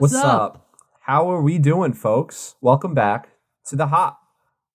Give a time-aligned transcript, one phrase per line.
[0.00, 0.42] What's, What's up?
[0.42, 0.70] up?
[1.02, 2.56] How are we doing, folks?
[2.60, 3.28] Welcome back
[3.66, 4.18] to the Hop.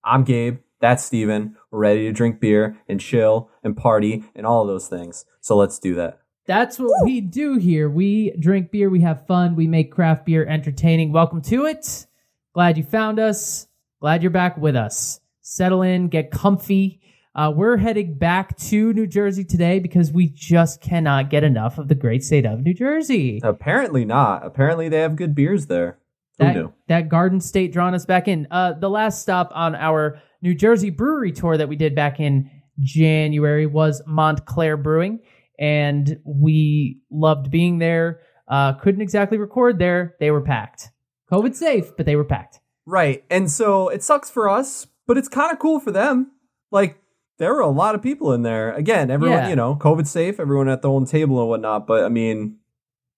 [0.02, 0.60] I'm Gabe.
[0.80, 1.58] That's Stephen.
[1.72, 5.26] We're ready to drink beer and chill and party and all of those things.
[5.42, 6.22] So let's do that.
[6.46, 7.90] That's what we do here.
[7.90, 11.12] We drink beer, we have fun, we make craft beer entertaining.
[11.12, 12.08] Welcome to it.
[12.54, 13.68] Glad you found us.
[14.00, 15.20] Glad you're back with us.
[15.42, 16.99] Settle in, get comfy.
[17.36, 21.88] Uh, we're heading back to New Jersey today because we just cannot get enough of
[21.88, 23.40] the great state of New Jersey.
[23.44, 24.46] Apparently not.
[24.46, 26.00] Apparently they have good beers there.
[26.40, 26.74] Who that, knew?
[26.88, 28.48] that Garden State drawing us back in.
[28.50, 32.50] Uh, the last stop on our New Jersey brewery tour that we did back in
[32.80, 35.20] January was Montclair Brewing,
[35.60, 38.22] and we loved being there.
[38.48, 40.90] Uh, couldn't exactly record there; they were packed.
[41.32, 42.60] COVID safe, but they were packed.
[42.86, 43.24] Right.
[43.30, 46.32] And so it sucks for us, but it's kind of cool for them.
[46.72, 47.00] Like
[47.40, 48.74] there were a lot of people in there.
[48.74, 49.50] Again, everyone, Yeah.
[49.50, 51.88] you know, COVID safe, everyone at their own table and whatnot.
[51.88, 52.58] But I mean,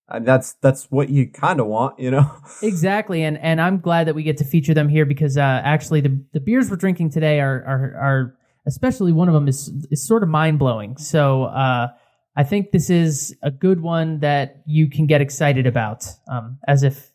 [0.07, 2.31] I- that's that's what you kind of want, you know.
[2.63, 6.01] Exactly, and and I'm glad that we get to feature them here because uh, actually
[6.01, 8.35] the the beers we're drinking today are are are
[8.67, 10.95] especially one of them is is sort of mind blowing.
[10.97, 11.87] So uh,
[12.35, 16.83] I think this is a good one that you can get excited about, um, as
[16.83, 17.11] if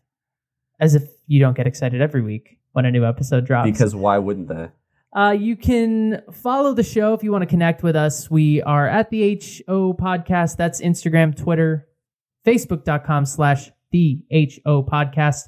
[0.80, 3.70] as if you don't get excited every week when a new episode drops.
[3.70, 4.68] because why wouldn't they?
[5.14, 8.30] Uh, you can follow the show if you want to connect with us.
[8.30, 9.34] We are at the
[9.68, 10.56] Hop podcast.
[10.56, 11.88] That's Instagram, Twitter,
[12.46, 14.20] Facebook.com slash the
[14.66, 15.44] Hop podcast.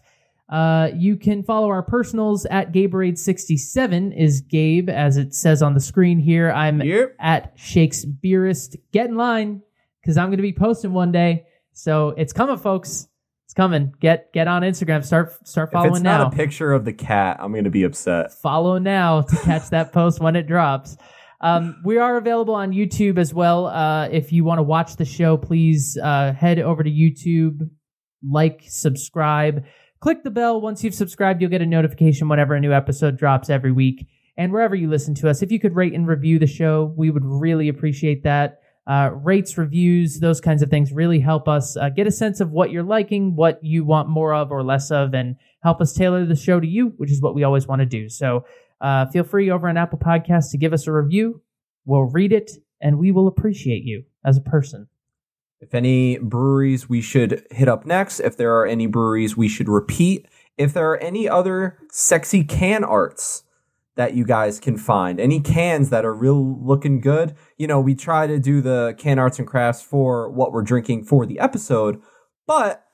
[0.48, 5.80] Uh, you can follow our personals at Gaberade67 is Gabe, as it says on the
[5.80, 6.50] screen here.
[6.50, 7.16] I'm Yep.
[7.20, 8.76] at Shakespeareist.
[8.90, 9.60] Get in line
[10.00, 11.44] because I'm going to be posting one day.
[11.74, 13.08] So it's coming, folks.
[13.48, 13.94] It's coming.
[13.98, 15.02] Get get on Instagram.
[15.02, 17.84] Start start following If it's now not a picture of the cat, I'm gonna be
[17.84, 18.34] upset.
[18.34, 20.98] follow now to catch that post when it drops.
[21.40, 23.64] Um, we are available on YouTube as well.
[23.64, 27.70] Uh, if you want to watch the show, please uh, head over to YouTube,
[28.22, 29.64] like, subscribe,
[30.00, 30.60] click the bell.
[30.60, 34.06] Once you've subscribed, you'll get a notification whenever a new episode drops every week.
[34.36, 37.08] And wherever you listen to us, if you could rate and review the show, we
[37.08, 38.60] would really appreciate that.
[38.88, 42.50] Uh, rates, reviews, those kinds of things really help us uh, get a sense of
[42.50, 46.24] what you're liking, what you want more of or less of, and help us tailor
[46.24, 48.08] the show to you, which is what we always want to do.
[48.08, 48.46] So
[48.80, 51.42] uh, feel free over on Apple Podcasts to give us a review.
[51.84, 54.88] We'll read it and we will appreciate you as a person.
[55.60, 59.68] If any breweries we should hit up next, if there are any breweries we should
[59.68, 63.42] repeat, if there are any other sexy can arts
[63.98, 67.34] that you guys can find, any cans that are real looking good.
[67.56, 71.04] You know, we try to do the can arts and crafts for what we're drinking
[71.04, 72.00] for the episode,
[72.46, 72.84] but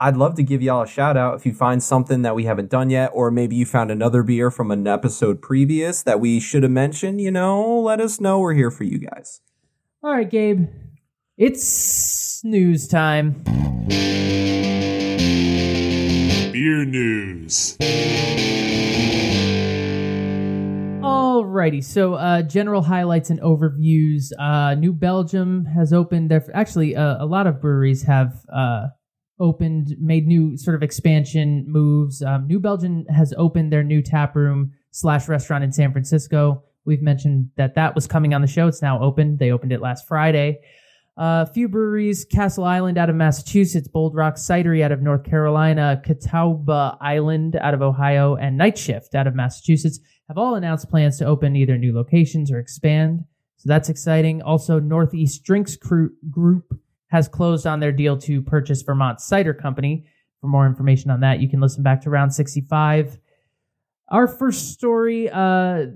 [0.00, 2.68] I'd love to give y'all a shout out if you find something that we haven't
[2.68, 6.64] done yet, or maybe you found another beer from an episode previous that we should
[6.64, 7.20] have mentioned.
[7.20, 8.40] You know, let us know.
[8.40, 9.40] We're here for you guys.
[10.02, 10.68] All right, Gabe.
[11.36, 13.42] It's news time.
[16.52, 17.76] Beer news.
[21.08, 24.30] Alrighty, so uh, general highlights and overviews.
[24.38, 26.44] Uh, New Belgium has opened their.
[26.54, 28.88] Actually, uh, a lot of breweries have uh,
[29.40, 32.22] opened, made new sort of expansion moves.
[32.22, 36.62] Um, new Belgium has opened their new tap room slash restaurant in San Francisco.
[36.84, 38.68] We've mentioned that that was coming on the show.
[38.68, 39.38] It's now open.
[39.38, 40.60] They opened it last Friday.
[41.16, 45.24] Uh, a few breweries: Castle Island out of Massachusetts, Bold Rock Cidery out of North
[45.24, 49.98] Carolina, Catawba Island out of Ohio, and Night Shift out of Massachusetts
[50.28, 53.24] have all announced plans to open either new locations or expand.
[53.56, 54.42] So that's exciting.
[54.42, 56.78] Also, Northeast Drinks Group
[57.08, 60.06] has closed on their deal to purchase Vermont Cider Company.
[60.40, 63.18] For more information on that, you can listen back to round 65.
[64.10, 65.86] Our first story uh,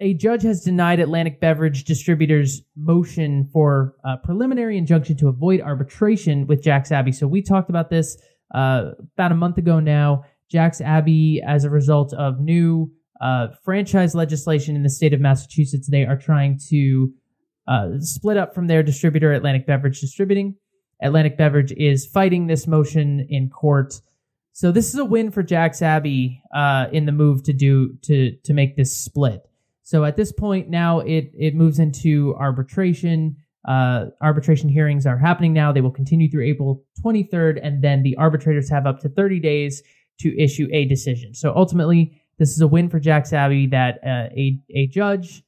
[0.00, 6.46] a judge has denied Atlantic Beverage Distributors' motion for a preliminary injunction to avoid arbitration
[6.46, 7.12] with Jack's Abbey.
[7.12, 8.16] So we talked about this
[8.54, 10.24] uh, about a month ago now.
[10.50, 15.88] Jack's Abbey, as a result of new uh, franchise legislation in the state of Massachusetts,
[15.88, 17.12] they are trying to
[17.66, 20.56] uh, split up from their distributor, Atlantic Beverage Distributing.
[21.02, 24.00] Atlantic Beverage is fighting this motion in court.
[24.52, 28.36] So this is a win for Jack's Abbey uh, in the move to do to
[28.44, 29.42] to make this split.
[29.82, 33.36] So at this point now it it moves into arbitration.
[33.66, 35.72] Uh, arbitration hearings are happening now.
[35.72, 39.82] They will continue through April 23rd, and then the arbitrators have up to 30 days
[40.20, 41.34] to issue a decision.
[41.34, 45.42] So ultimately, this is a win for Jack's Abbey that uh, a a judge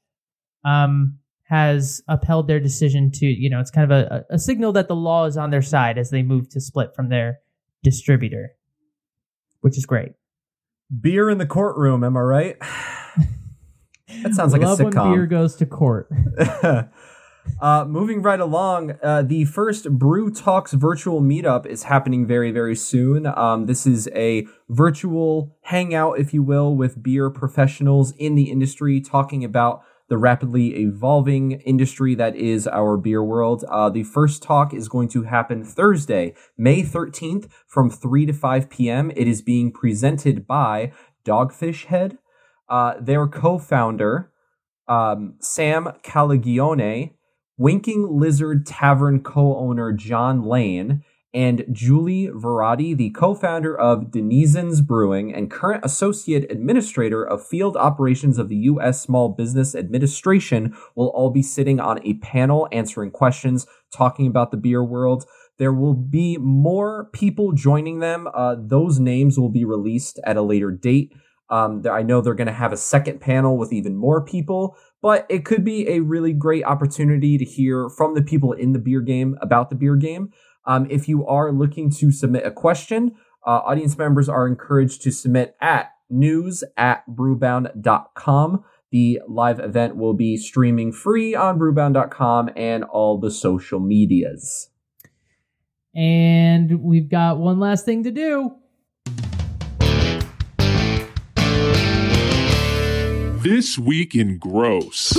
[0.65, 4.89] um, has upheld their decision to you know it's kind of a, a signal that
[4.89, 7.41] the law is on their side as they move to split from their
[7.83, 8.53] distributor,
[9.61, 10.13] which is great.
[11.01, 12.57] Beer in the courtroom, am I right?
[14.23, 16.09] that sounds like Love a when beer goes to court.
[17.61, 22.77] Uh, moving right along, uh, the first Brew Talks virtual meetup is happening very, very
[22.77, 23.27] soon.
[23.27, 29.01] Um, this is a virtual hangout, if you will, with beer professionals in the industry
[29.01, 33.65] talking about the rapidly evolving industry that is our beer world.
[33.69, 38.71] Uh, the first talk is going to happen Thursday, May 13th from 3 to 5
[38.71, 39.11] p.m.
[39.17, 40.93] It is being presented by
[41.25, 42.19] Dogfish Head,
[42.69, 44.31] uh, their co founder,
[44.87, 47.16] um, Sam Calagione,
[47.59, 51.03] Winking Lizard Tavern co owner John Lane,
[51.37, 57.77] and Julie Verratti, the co founder of Denizen's Brewing and current associate administrator of field
[57.77, 59.03] operations of the U.S.
[59.03, 64.57] Small Business Administration, will all be sitting on a panel answering questions, talking about the
[64.57, 65.27] beer world.
[65.59, 68.29] There will be more people joining them.
[68.33, 71.13] Uh, those names will be released at a later date.
[71.51, 75.27] Um, I know they're going to have a second panel with even more people, but
[75.29, 79.01] it could be a really great opportunity to hear from the people in the beer
[79.01, 80.33] game about the beer game.
[80.65, 83.15] Um, if you are looking to submit a question,
[83.47, 88.65] uh, audience members are encouraged to submit at news at brewbound.com.
[88.91, 94.71] The live event will be streaming free on brewbound.com and all the social medias.
[95.95, 98.57] And we've got one last thing to do.
[103.47, 105.13] This week in gross.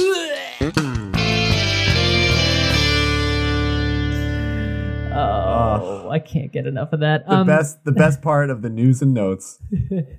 [5.13, 7.25] Oh, I can't get enough of that.
[7.25, 9.59] The Um, best, the best part of the news and notes.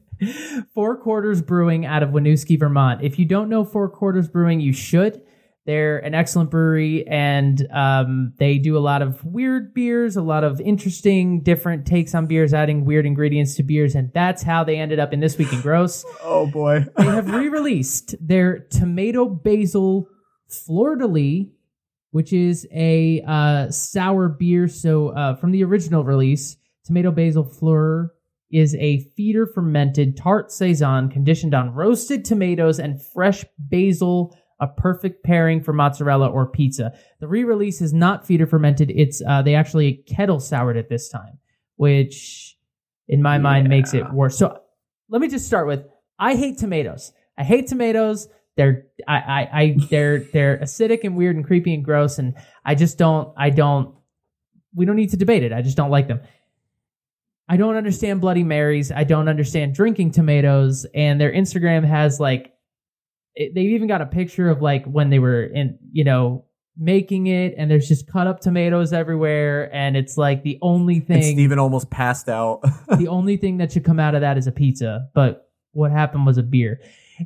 [0.74, 3.02] Four Quarters Brewing out of Winooski, Vermont.
[3.04, 5.20] If you don't know Four Quarters Brewing, you should.
[5.68, 10.42] They're an excellent brewery, and um, they do a lot of weird beers, a lot
[10.42, 14.78] of interesting, different takes on beers, adding weird ingredients to beers, and that's how they
[14.78, 16.06] ended up in this week in gross.
[16.22, 16.86] Oh boy.
[16.96, 20.08] they have re-released their tomato basil
[20.48, 21.46] fleur de lis,
[22.12, 24.68] which is a uh, sour beer.
[24.68, 26.56] So uh, from the original release,
[26.86, 28.14] tomato basil fleur
[28.50, 34.34] is a foeder fermented tart saison conditioned on roasted tomatoes and fresh basil.
[34.60, 36.92] A perfect pairing for mozzarella or pizza.
[37.20, 38.90] The re-release is not foeder fermented.
[38.90, 41.38] It's uh, they actually kettle soured it this time,
[41.76, 42.56] which
[43.06, 44.36] in my mind makes it worse.
[44.36, 44.60] So
[45.08, 45.86] let me just start with
[46.18, 47.12] I hate tomatoes.
[47.36, 48.28] I hate tomatoes.
[48.56, 52.34] They're I, I, I they're they're acidic and weird and creepy and gross and
[52.64, 53.94] I just don't I don't
[54.74, 55.52] we don't need to debate it.
[55.52, 56.20] I just don't like them.
[57.48, 58.92] I don't understand Bloody Marys.
[58.92, 60.86] I don't understand drinking tomatoes.
[60.94, 62.52] And their Instagram has like
[63.38, 66.44] it, they've even got a picture of like when they were in you know
[66.76, 71.06] making it and there's just cut up tomatoes everywhere and it's like the only And
[71.06, 72.60] thing Stephen almost passed out.
[72.98, 75.08] the only thing that should come out of that is a pizza.
[75.14, 76.80] But what happened was a beer.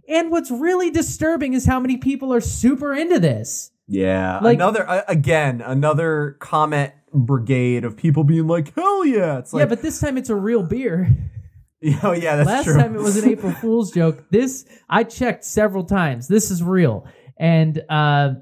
[0.09, 3.71] And what's really disturbing is how many people are super into this.
[3.89, 4.39] yeah.
[4.41, 9.61] Like- another uh, again, another comment brigade of people being like, "Hell yeah!" It's like,
[9.61, 11.11] yeah, but this time it's a real beer.
[12.03, 12.77] oh yeah, that's Last true.
[12.77, 14.25] time it was an April Fool's joke.
[14.31, 16.29] This I checked several times.
[16.29, 17.07] This is real.
[17.37, 18.35] And uh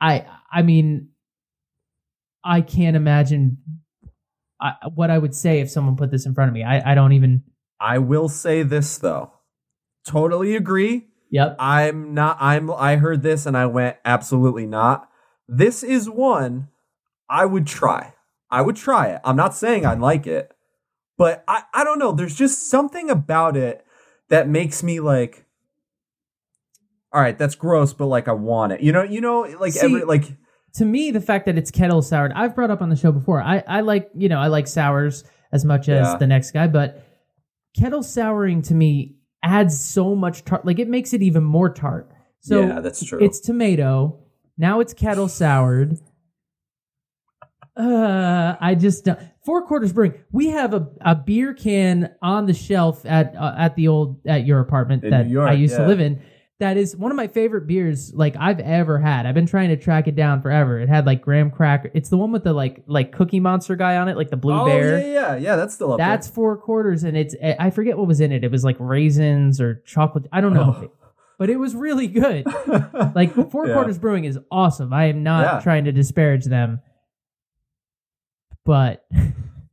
[0.00, 1.10] I I mean
[2.42, 3.58] I can't imagine
[4.60, 6.64] I, what I would say if someone put this in front of me.
[6.64, 7.44] I, I don't even
[7.78, 9.32] I will say this though.
[10.04, 11.06] Totally agree.
[11.30, 11.56] Yep.
[11.60, 15.08] I'm not I'm I heard this and I went absolutely not.
[15.46, 16.68] This is one
[17.28, 18.14] I would try.
[18.50, 19.20] I would try it.
[19.24, 20.52] I'm not saying I like it,
[21.20, 23.84] but I I don't know, there's just something about it
[24.30, 25.44] that makes me like
[27.12, 28.80] all right, that's gross, but like I want it.
[28.80, 30.24] You know, you know, like See, every like
[30.76, 33.42] to me, the fact that it's kettle soured, I've brought up on the show before.
[33.42, 36.16] I, I like, you know, I like sours as much as Yeah.
[36.16, 37.04] the next guy, but
[37.78, 40.64] kettle souring to me adds so much tart.
[40.64, 42.10] Like it makes it even more tart.
[42.40, 43.18] So yeah, that's true.
[43.20, 44.24] it's tomato.
[44.56, 45.98] Now it's kettle soured.
[47.76, 49.18] Uh, I just don't.
[49.44, 50.14] Four Quarters Brewing.
[50.32, 54.44] We have a, a beer can on the shelf at uh, at the old at
[54.46, 56.22] your apartment In that York, I used to live in.
[56.58, 59.24] That is one of my favorite beers like I've ever had.
[59.24, 60.78] I've been trying to track it down forever.
[60.78, 61.90] It had like graham cracker.
[61.94, 64.60] It's the one with the like like Cookie Monster guy on it, like the blue
[64.60, 64.98] oh, bear.
[65.00, 68.20] yeah, yeah, yeah, that's still up That's four quarters, and it's I forget what was
[68.20, 68.44] in it.
[68.44, 70.26] It was like raisins or chocolate.
[70.32, 70.92] I don't know, Oh.
[71.38, 72.44] but it was really good.
[73.14, 73.72] Like Four Yeah.
[73.72, 74.92] Quarters Brewing is awesome.
[74.92, 75.60] I am not Yeah.
[75.60, 76.80] trying to disparage them,
[78.70, 79.04] but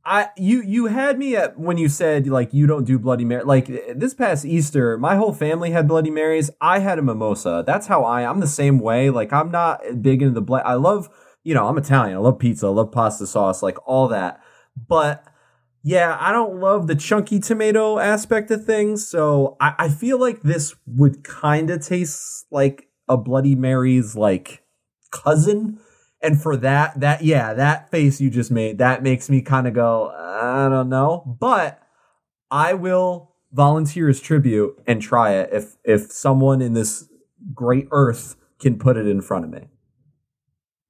[0.04, 3.44] I you you had me at when you said like you don't do Bloody Mary.
[3.44, 6.50] Like this past Easter, my whole family had Bloody Marys.
[6.60, 7.62] I had a mimosa.
[7.64, 8.28] That's how I.
[8.28, 9.08] I'm the same way.
[9.10, 10.62] Like I'm not big into the blood.
[10.64, 11.08] I love
[11.44, 12.16] you know I'm Italian.
[12.16, 12.66] I love pizza.
[12.66, 13.62] I love pasta sauce.
[13.62, 14.40] Like all that.
[14.88, 15.24] But
[15.84, 19.06] yeah, I don't love the chunky tomato aspect of things.
[19.06, 24.64] So I, I feel like this would kind of taste like a Bloody Mary's like
[25.12, 25.78] cousin.
[26.20, 29.74] And for that, that yeah, that face you just made, that makes me kind of
[29.74, 31.36] go, I don't know.
[31.40, 31.80] But
[32.50, 37.08] I will volunteer as tribute and try it if if someone in this
[37.54, 39.68] great earth can put it in front of me.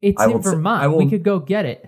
[0.00, 0.90] It's in Vermont.
[0.90, 1.85] Will- we could go get it.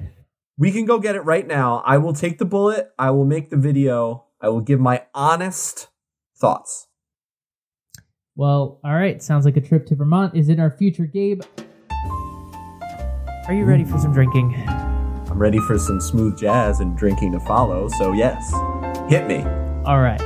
[0.59, 1.83] We can go get it right now.
[1.87, 2.93] I will take the bullet.
[2.99, 4.27] I will make the video.
[4.43, 5.89] I will give my honest
[6.37, 6.89] thoughts.
[8.37, 9.23] Well, all right.
[9.23, 11.43] Sounds like a trip to Vermont is in our future, Gabe.
[13.49, 14.55] Are you ready for some drinking?
[14.69, 17.89] I'm ready for some smooth jazz and drinking to follow.
[17.89, 18.53] So yes,
[19.11, 19.43] hit me.
[19.85, 20.21] All right.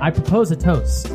[0.00, 1.06] I propose a toast.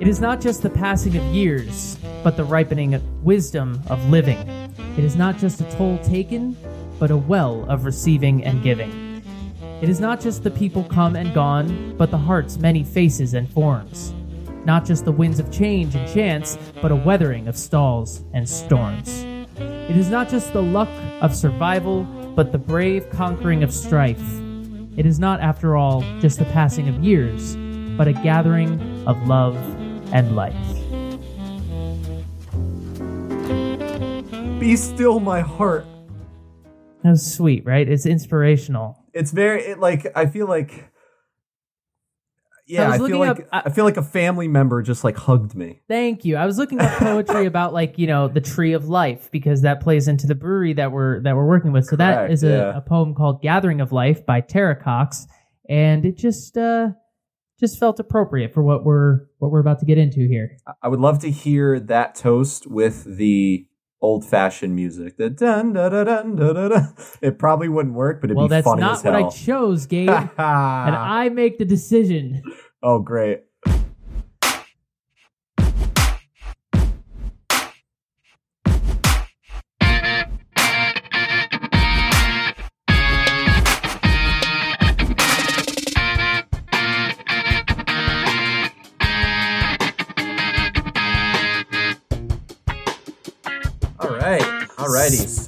[0.00, 4.38] It is not just the passing of years, but the ripening of wisdom of living.
[4.96, 6.56] It is not just a toll taken,
[6.98, 9.22] but a well of receiving and giving.
[9.82, 13.48] It is not just the people come and gone, but the heart's many faces and
[13.48, 14.12] forms.
[14.68, 19.24] Not just the winds of change and chance, but a weathering of stalls and storms.
[19.56, 20.90] It is not just the luck
[21.22, 22.04] of survival,
[22.36, 24.20] but the brave conquering of strife.
[24.94, 27.56] It is not, after all, just the passing of years,
[27.96, 29.56] but a gathering of love
[30.12, 30.54] and life.
[34.60, 35.86] Be still, my heart.
[37.04, 37.88] That was sweet, right?
[37.88, 39.02] It's inspirational.
[39.14, 40.92] It's very it, like I feel like.
[42.68, 45.54] Yeah, was I, feel like up- I feel like a family member just like hugged
[45.54, 45.80] me.
[45.88, 46.36] Thank you.
[46.36, 49.80] I was looking up poetry about like, you know, the tree of life because that
[49.80, 51.86] plays into the brewery that we're that we're working with.
[51.86, 52.76] So that Correct, is a, yeah.
[52.76, 55.26] a poem called Gathering of Life by Tara Cox.
[55.68, 56.88] And it just uh
[57.60, 60.56] just felt appropriate for what we're what we're about to get into here.
[60.66, 63.66] I- I would love to hear that toast with the
[64.00, 65.16] old fashioned music.
[65.16, 66.86] The dun da da dun da da da.
[67.20, 70.08] It probably wouldn't work, but it'd well, be that's not what I chose, Gabe.
[70.08, 72.42] and I make the decision.
[72.82, 73.42] oh, great.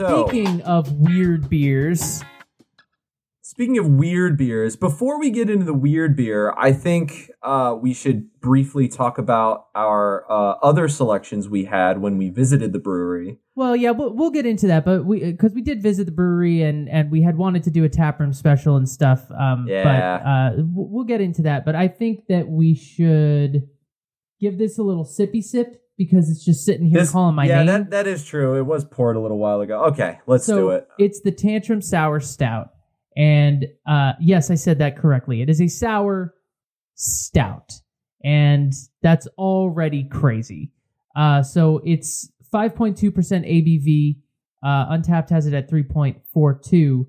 [0.01, 2.23] So Speaking of weird beers,
[3.43, 7.93] Speaking of weird beers, before we get into the weird beer, I think uh, we
[7.93, 13.37] should briefly talk about our uh, other selections we had when we visited the brewery.
[13.57, 16.63] well, yeah, we'll, we'll get into that, but we because we did visit the brewery
[16.63, 19.31] and and we had wanted to do a taproom special and stuff.
[19.33, 19.83] Um, Yeah.
[19.85, 21.67] but uh, we'll get into that.
[21.67, 23.69] But I think that we should
[24.41, 27.59] give this a little sippy sip because it's just sitting here This- calling my yeah,
[27.59, 27.67] name.
[27.67, 28.57] that that is true.
[28.59, 29.85] It was poured a little while ago.
[29.89, 30.89] Okay, let's so do it.
[30.99, 32.71] it's the Tantrum Sour Stout,
[33.17, 35.43] and uh, yes, I said that correctly.
[35.43, 36.35] It is a sour
[36.95, 37.73] stout,
[38.25, 40.73] and that's already crazy.
[41.15, 44.17] Uh, so it's 5.2% ABV.
[44.63, 47.07] Uh, Untappd has it at 3.42.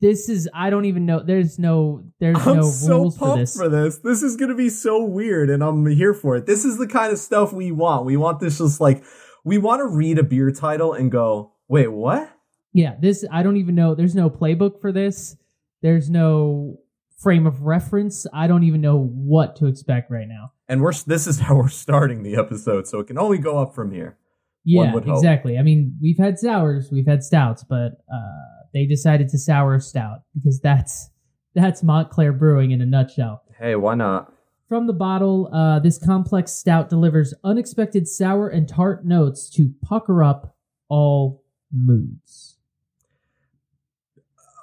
[0.00, 1.22] This is I don't even know.
[1.22, 3.56] There's no there's I'm no so rules for this.
[3.56, 3.98] for this.
[3.98, 6.46] This is gonna be so weird, and I'm here for it.
[6.46, 8.04] This is the kind of stuff we want.
[8.04, 9.02] We want this just like
[9.44, 12.30] we want to read a beer title and go, wait, what?
[12.72, 13.94] Yeah, this I don't even know.
[13.94, 15.36] There's no playbook for this.
[15.82, 16.78] There's no
[17.18, 18.26] frame of reference.
[18.32, 20.52] I don't even know what to expect right now.
[20.68, 23.74] And we're this is how we're starting the episode, so it can only go up
[23.74, 24.16] from here.
[24.64, 25.56] Yeah, exactly.
[25.56, 30.18] I mean, we've had sours, we've had stouts, but uh, they decided to sour stout
[30.34, 31.10] because that's
[31.54, 33.42] that's Montclair Brewing in a nutshell.
[33.58, 34.32] Hey, why not?
[34.68, 40.22] From the bottle, uh, this complex stout delivers unexpected sour and tart notes to pucker
[40.22, 40.54] up
[40.88, 42.58] all moods.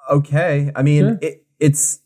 [0.10, 1.20] Okay, I mean Sure.
[1.22, 2.00] it, it's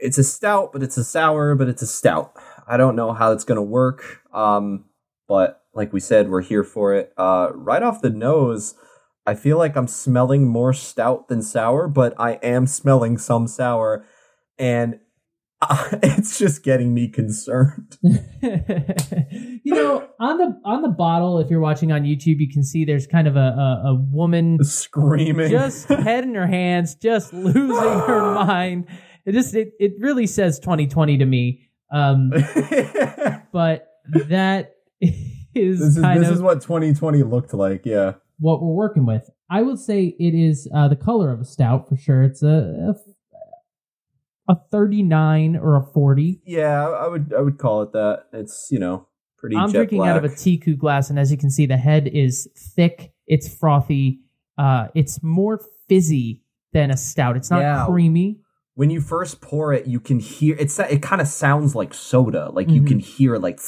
[0.00, 2.32] it's a stout, but it's a sour, but it's a stout.
[2.66, 4.20] I don't know how it's gonna work.
[4.34, 4.84] Um,
[5.28, 7.12] but like we said, we're here for it.
[7.16, 8.74] Uh, right off the nose,
[9.26, 14.04] I feel like I'm smelling more stout than sour, but I am smelling some sour,
[14.58, 14.98] and
[15.60, 17.98] uh, it's just getting me concerned.
[18.02, 22.84] you know, on the on the bottle, if you're watching on YouTube, you can see
[22.84, 27.60] there's kind of a a, a woman Screaming, just head in her hands, just losing
[27.60, 28.86] her mind.
[29.24, 31.68] It just it, it really says 2020 to me.
[31.92, 32.32] Um,
[33.52, 33.88] but
[34.28, 34.74] that
[35.54, 37.86] is is kind this of is what 2020 looked like.
[37.86, 38.14] Yeah.
[38.42, 39.30] What we're working with.
[39.48, 42.24] I would say it is uh, the color of a stout for sure.
[42.24, 42.94] It's a,
[44.48, 46.40] a a 39 or a 40.
[46.44, 48.24] Yeah, I would I would call it that.
[48.32, 49.06] It's you know
[49.38, 49.56] pretty.
[49.56, 50.10] I'm drinking black.
[50.10, 53.12] out of a Teku glass, and as you can see, the head is thick.
[53.28, 54.20] It's frothy.
[54.58, 57.36] Uh, it's more fizzy than a stout.
[57.36, 57.86] It's not Yeah.
[57.86, 58.40] creamy.
[58.74, 60.78] When you first pour it, you can hear it's.
[60.80, 62.50] It kind of sounds like soda.
[62.50, 62.88] Like you Mhm.
[62.88, 63.60] can hear like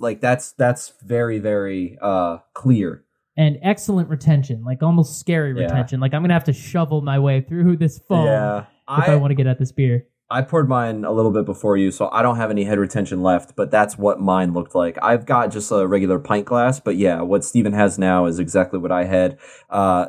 [0.00, 3.04] Like that's that's very very uh clear.
[3.40, 5.62] And excellent retention, like almost scary Yeah.
[5.62, 5.98] retention.
[5.98, 8.66] Like I'm gonna have to shovel my way through this foam yeah.
[8.90, 10.06] if I, want to get at this beer.
[10.28, 13.22] I poured mine a little bit before you, so I don't have any head retention
[13.22, 14.98] left, but that's what mine looked like.
[15.00, 18.78] I've got just a regular pint glass, but yeah, what Stephen has now is exactly
[18.78, 19.38] what I had.
[19.70, 20.08] Uh,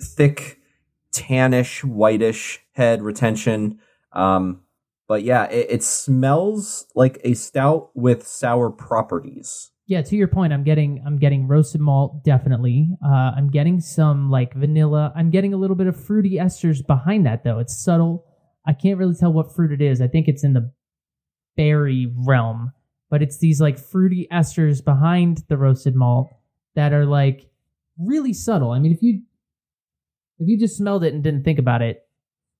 [0.00, 0.58] thick,
[1.12, 3.78] tannish, whitish head retention.
[4.12, 4.62] Um,
[5.06, 9.71] but yeah, it, it smells like a stout with sour properties.
[9.86, 12.88] Yeah, to your point, I'm getting I'm getting roasted malt definitely.
[13.04, 15.12] Uh, I'm getting some like vanilla.
[15.16, 17.58] I'm getting a little bit of fruity esters behind that though.
[17.58, 18.24] It's subtle.
[18.66, 20.00] I can't really tell what fruit it is.
[20.00, 20.72] I think it's in the
[21.56, 22.72] berry realm,
[23.10, 26.32] but it's these like fruity esters behind the roasted malt
[26.76, 27.50] that are like
[27.98, 28.70] really subtle.
[28.70, 29.22] I mean, if you
[30.38, 32.06] if you just smelled it and didn't think about it,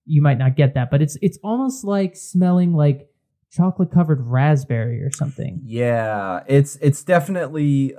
[0.05, 0.91] you might not get that.
[0.91, 3.09] But it's it's almost like smelling like
[3.53, 5.61] chocolate covered raspberry or something.
[5.65, 7.95] Yeah, it's it's definitely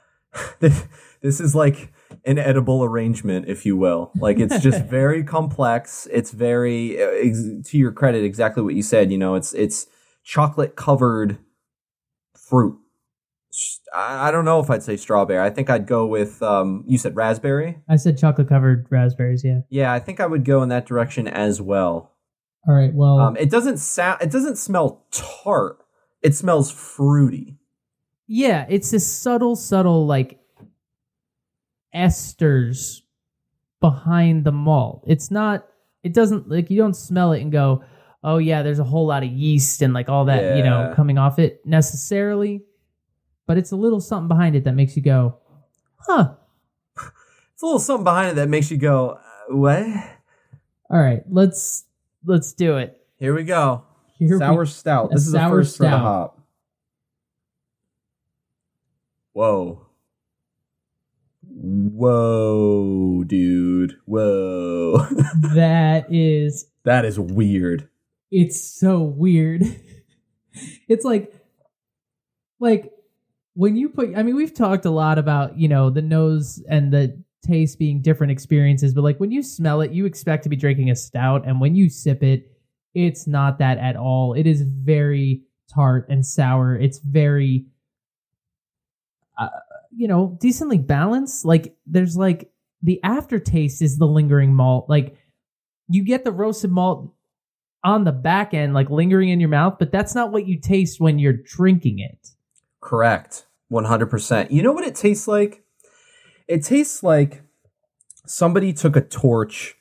[0.60, 0.86] this,
[1.20, 1.92] this is like
[2.24, 4.12] an edible arrangement, if you will.
[4.16, 6.06] Like it's just very complex.
[6.10, 9.10] It's very uh, ex- to your credit, exactly what you said.
[9.10, 9.86] You know, it's it's
[10.22, 11.38] chocolate covered
[12.36, 12.78] fruit.
[13.94, 15.44] I don't know if I'd say strawberry.
[15.44, 17.82] I think I'd go with um, you said raspberry.
[17.86, 19.60] I said chocolate covered raspberries, yeah.
[19.68, 22.12] Yeah, I think I would go in that direction as well.
[22.68, 24.22] All right, well, Um, it doesn't sound.
[24.22, 25.78] It doesn't smell tart.
[26.22, 27.56] It smells fruity.
[28.28, 30.38] yeah, it's this subtle, subtle like
[31.94, 33.00] esters
[33.80, 35.04] behind the malt.
[35.06, 35.66] It's not.
[36.02, 37.84] It doesn't like you don't smell it and go,
[38.24, 41.18] oh yeah, there's a whole lot of yeast and like all that you know coming
[41.18, 42.62] off it necessarily.
[43.46, 45.38] But it's a little something behind it that makes you go,
[45.98, 46.34] huh.
[47.54, 49.18] It's a little something behind it that makes you go,
[49.50, 49.86] uh, what?
[50.90, 51.84] All right, let's
[52.24, 52.98] let's do it.
[53.18, 53.84] Here we go.
[54.18, 55.10] Here we- sour stout.
[55.10, 56.00] This is the first for the stout.
[56.00, 56.38] hop.
[59.32, 59.86] Whoa.
[61.44, 63.94] Whoa, dude.
[64.04, 64.98] Whoa.
[65.54, 67.88] that is that is weird.
[68.30, 69.62] it's so weird.
[70.88, 71.32] it's like
[72.58, 72.92] like
[73.54, 76.92] when you put I mean we've talked a lot about, you know, the nose and
[76.92, 80.56] the taste being different experiences, but like when you smell it, you expect to be
[80.56, 82.50] drinking a stout and when you sip it,
[82.94, 84.34] it's not that at all.
[84.34, 86.76] It is very tart and sour.
[86.76, 87.66] It's very
[89.38, 89.48] uh,
[89.94, 91.44] you know, decently balanced.
[91.44, 92.50] Like there's like
[92.82, 94.88] the aftertaste is the lingering malt.
[94.88, 95.16] Like
[95.88, 97.12] you get the roasted malt
[97.84, 101.00] on the back end, like lingering in your mouth, but that's not what you taste
[101.00, 102.28] when you're drinking it.
[102.80, 103.46] Correct.
[103.70, 104.50] 100%.
[104.50, 105.61] You know what it tastes like?
[106.48, 107.42] It tastes like
[108.26, 109.76] somebody took a torch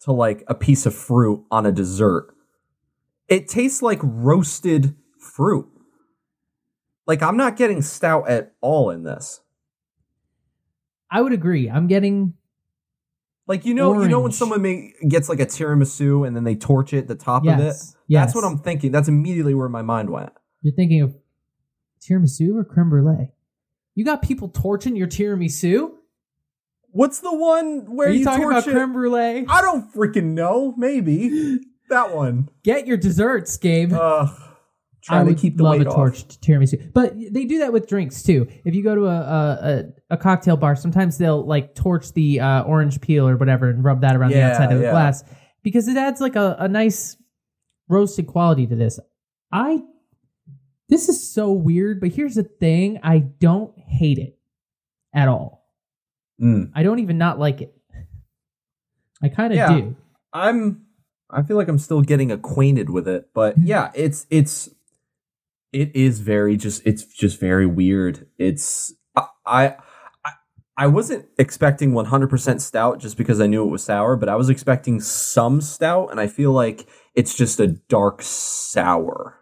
[0.00, 2.34] to like a piece of fruit on a dessert.
[3.28, 5.68] It tastes like roasted fruit.
[7.06, 9.40] Like I'm not getting stout at all in this.
[11.10, 11.70] I would agree.
[11.70, 12.34] I'm getting
[13.46, 16.54] Like you know, you know when someone may, gets like a tiramisu and then they
[16.54, 17.62] torch it the top of it.
[17.62, 18.26] yes, yes.
[18.26, 18.92] That's what I'm thinking.
[18.92, 20.32] That's immediately where my mind went.
[20.60, 21.16] You're thinking of
[22.00, 23.30] tiramisu or creme brulee.
[23.98, 25.90] You got people torching your tiramisu.
[26.92, 28.72] What's the one where Are you, you, talking torch about it?
[28.72, 29.44] creme brulee?
[29.48, 30.72] I don't freaking know.
[30.76, 31.58] Maybe
[31.88, 32.48] that one.
[32.62, 33.92] Get your desserts, Gabe.
[33.92, 34.28] I
[35.08, 38.46] to would keep the love a torched tiramisu, but they do that with drinks too.
[38.64, 42.62] If you go to a a, a, cocktail bar, sometimes they'll like torch the uh,
[42.62, 44.92] orange peel or whatever and rub that around the outside of the yeah.
[44.92, 45.24] glass
[45.64, 47.16] because it adds like a, a nice
[47.88, 49.00] roasted quality to this.
[49.50, 49.82] I
[50.88, 54.38] this is so weird, but here's the thing: I don't hate it
[55.14, 55.66] at all.
[56.40, 56.70] Mm.
[56.74, 57.74] I don't even not like it.
[59.22, 59.76] I kind of Yeah.
[59.76, 59.96] do.
[60.32, 60.82] I'm.
[61.30, 64.68] I feel like I'm still getting acquainted with it, but yeah, it's it's
[65.72, 68.26] it is very just it's just very weird.
[68.38, 69.66] It's I I
[70.24, 70.32] I-
[70.80, 74.48] I wasn't expecting 100% stout just because I knew it was sour, but I was
[74.48, 79.37] expecting some stout, and I feel like it's just a dark sour.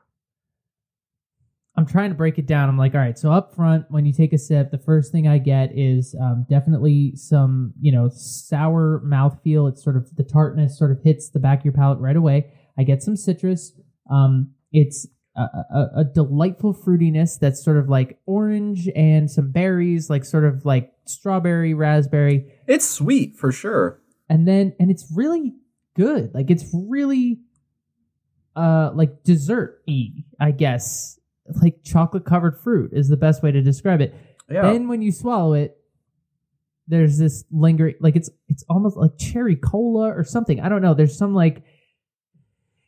[1.76, 2.68] I'm trying to break it down.
[2.68, 5.28] I'm like, all right, so up front, when you take a sip, the first thing
[5.28, 9.68] I get is um, definitely some, you know, sour mouthfeel.
[9.68, 12.50] It's sort of the tartness sort of hits the back of your palate right away.
[12.78, 13.72] I get some citrus.
[14.10, 20.08] Um, it's a, a, a delightful fruitiness that's sort of like orange and some berries,
[20.08, 24.00] like sort of like strawberry, raspberry It's sweet for sure.
[24.30, 25.52] and then and it's really
[25.94, 27.38] good like it's really
[28.54, 30.08] uh like dessert y
[30.40, 31.18] i guess
[31.62, 34.14] like chocolate covered fruit is the best way to describe it
[34.50, 34.62] Yeah.
[34.62, 35.76] then when you swallow it
[36.88, 40.94] there's this lingering like it's it's almost like cherry cola or something i don't know
[40.94, 41.62] there's some like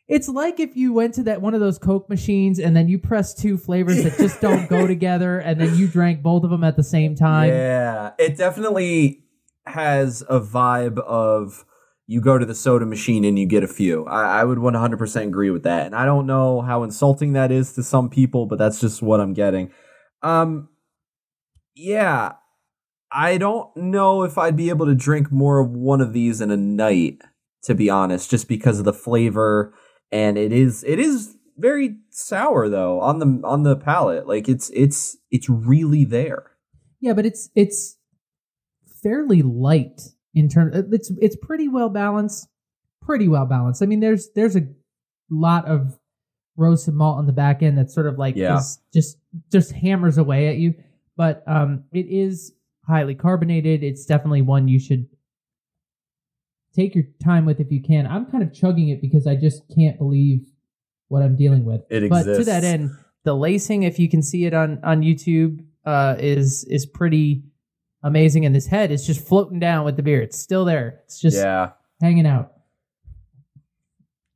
[0.07, 2.97] It's like if you went to that one of those Coke machines and then you
[2.97, 6.63] press two flavors that just don't go together, and then you drank both of them
[6.63, 7.49] at the same time.
[7.49, 9.23] Yeah, it definitely
[9.67, 11.63] has a vibe of
[12.09, 14.03] you go to the soda machine and you get a few.
[14.05, 15.85] I, I would 100% agree with that.
[15.85, 19.19] And I don't know how insulting that is to some people, but that's just what
[19.19, 19.71] I'm getting.
[20.23, 20.69] Um,
[21.75, 22.31] yeah,
[23.11, 26.49] I don't know if I'd be able to drink more of one of these in
[26.49, 27.21] a night,
[27.65, 29.71] to be honest, just because of the flavor.
[30.11, 34.25] And it is, it is very sour though on the on the palate.
[34.25, 36.53] Like it's it's it's really there.
[37.01, 37.97] Yeah, but it's it's
[39.03, 40.01] fairly light
[40.33, 40.75] in terms.
[40.91, 42.47] It's it's pretty well balanced.
[43.01, 43.81] Pretty well balanced.
[43.81, 44.67] I mean, there's there's a
[45.29, 45.97] lot of
[46.57, 48.57] roasted malt on the back end that sort of like Yeah.
[48.57, 49.17] is just
[49.51, 50.73] just hammers away at you.
[51.15, 52.53] But um, it is
[52.87, 53.83] highly carbonated.
[53.83, 55.07] It's definitely one you should
[56.73, 58.05] take your time with if you can.
[58.07, 60.47] I'm kind of chugging it because I just can't believe
[61.07, 61.81] what I'm dealing with.
[61.89, 62.91] It But to that end,
[63.23, 67.43] the lacing, if you can see it on on YouTube, uh, is is pretty
[68.03, 68.45] amazing.
[68.45, 70.21] And this head is just floating down with the beer.
[70.21, 71.01] It's still there.
[71.05, 71.71] It's just yeah.
[72.01, 72.53] hanging out.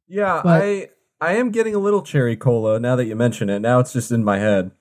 [0.08, 3.60] Yeah, But- I I am getting a little cherry cola now that you mention it.
[3.60, 4.72] Now it's just in my head.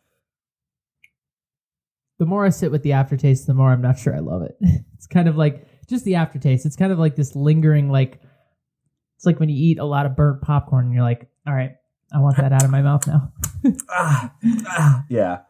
[2.18, 4.56] The more I sit with the aftertaste, the more I'm not sure I love it.
[5.02, 6.64] It's kind of like just the aftertaste.
[6.64, 8.20] It's kind of like this lingering, like
[9.16, 11.72] it's like when you eat a lot of burnt popcorn and you're like, all right,
[12.14, 13.32] I want that out of my mouth now.
[13.90, 14.32] ah,
[14.68, 15.40] ah, yeah.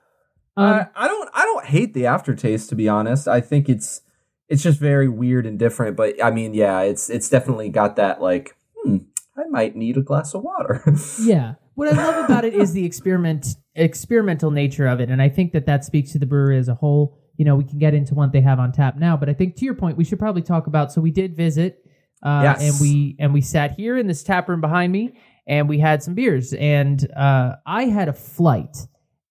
[0.56, 3.26] Um, I, I don't I don't hate the aftertaste to be honest.
[3.28, 4.02] I think it's
[4.48, 5.96] it's just very weird and different.
[5.96, 8.98] But I mean, yeah, it's it's definitely got that like, hmm,
[9.36, 10.82] I might need a glass of water.
[11.20, 11.54] Yeah.
[11.74, 15.52] What I love about it is the experiment experimental nature of it, and I think
[15.52, 17.16] that that speaks to the brewery as a whole.
[17.38, 19.56] You know, we can get into what they have on tap now, but I think
[19.56, 20.92] to your point, we should probably talk about.
[20.92, 21.78] So we did visit,
[22.22, 22.62] uh, Yes.
[22.62, 25.14] and we and we sat here in this tap room behind me,
[25.46, 28.76] and we had some beers, and uh, I had a flight,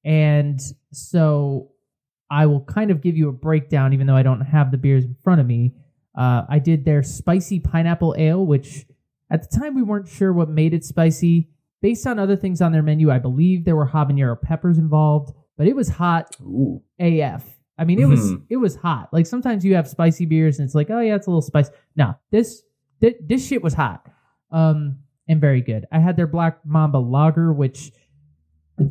[0.04, 0.60] and
[0.92, 1.72] so
[2.30, 5.04] I will kind of give you a breakdown, even though I don't have the beers
[5.06, 5.74] in front of me.
[6.18, 8.86] Uh, I did their spicy pineapple ale, which
[9.30, 11.50] at the time we weren't sure what made it spicy.
[11.82, 15.68] Based on other things on their menu, I believe there were habanero peppers involved, but
[15.68, 16.82] it was hot Ooh.
[17.00, 17.44] AF.
[17.78, 18.44] I mean, it was Mhm.
[18.50, 19.12] it was hot.
[19.12, 21.72] Like sometimes you have spicy beers and it's like, oh yeah, it's a little spice.
[21.96, 22.62] No, this
[23.00, 24.06] this, this shit was hot,
[24.52, 25.88] um, and very good.
[25.92, 27.92] I had their Black Mamba Lager, which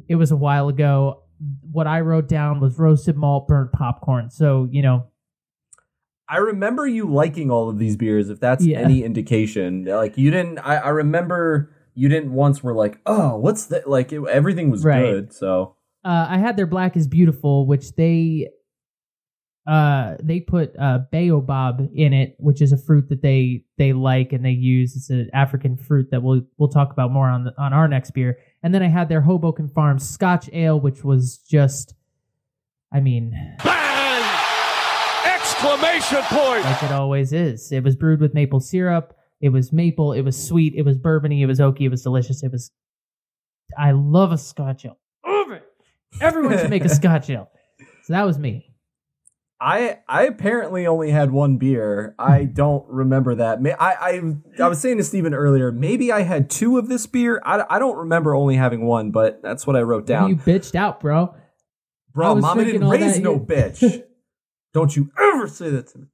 [0.08, 1.22] it was a while ago.
[1.70, 4.30] What I wrote down was roasted malt, burnt popcorn.
[4.30, 5.06] So you know,
[6.28, 8.78] I remember you liking all of these beers, if that's Yeah.
[8.78, 9.84] any indication.
[9.84, 10.58] Like you didn't.
[10.58, 13.88] I, I remember you didn't once were like, oh, what's that?
[13.88, 15.02] Like it, everything was Right.
[15.02, 15.32] good.
[15.32, 15.74] So
[16.04, 18.48] uh, I had their Black is Beautiful, which they
[19.70, 24.32] uh they put uh baobab in it, which is a fruit that they they like
[24.32, 24.96] and they use.
[24.96, 28.10] It's an African fruit that we'll we'll talk about more on the, on our next
[28.10, 28.38] beer.
[28.64, 31.94] And then I had their Hoboken Farms Scotch Ale, which was just,
[32.92, 33.30] I mean,
[33.62, 34.24] Bang!
[35.24, 36.64] Exclamation point!
[36.64, 37.70] like it always is.
[37.70, 39.16] It was brewed with maple syrup.
[39.40, 40.12] It was maple.
[40.12, 40.74] It was sweet.
[40.74, 41.40] It was bourbony.
[41.40, 41.82] It was oaky.
[41.82, 42.42] It was delicious.
[42.42, 42.72] It was.
[43.78, 44.98] I love a Scotch ale.
[45.24, 45.62] Love it.
[46.20, 47.48] Everyone should make a Scotch ale.
[48.02, 48.69] So that was me.
[49.60, 52.14] I I apparently only had one beer.
[52.18, 53.58] I don't remember that.
[53.78, 53.92] I
[54.58, 57.42] I I was saying to Stephen earlier, maybe I had two of this beer.
[57.44, 60.30] I, I don't remember only having one, but that's what I wrote down.
[60.30, 61.34] You bitched out, bro.
[62.14, 63.40] Bro, mama didn't raise no here.
[63.46, 64.02] bitch.
[64.72, 66.06] Don't you ever say that to me.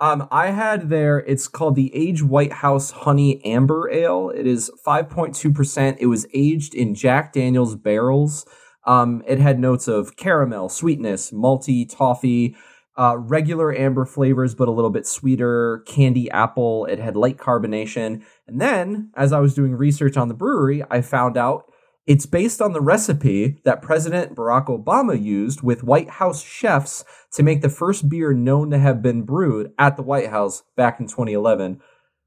[0.00, 1.18] Um, I had there.
[1.18, 4.30] It's called the Age White House Honey Amber Ale.
[4.30, 5.98] It is five point two percent.
[6.00, 8.46] It was aged in Jack Daniel's barrels.
[8.86, 12.56] Um, it had notes of caramel, sweetness, malty, toffee,
[12.96, 16.86] uh, regular amber flavors, but a little bit sweeter, candy apple.
[16.86, 18.22] It had light carbonation.
[18.46, 21.64] And then, as I was doing research on the brewery, I found out
[22.06, 27.42] it's based on the recipe that President Barack Obama used with White House chefs to
[27.42, 31.06] make the first beer known to have been brewed at the White House back in
[31.06, 31.80] 2011,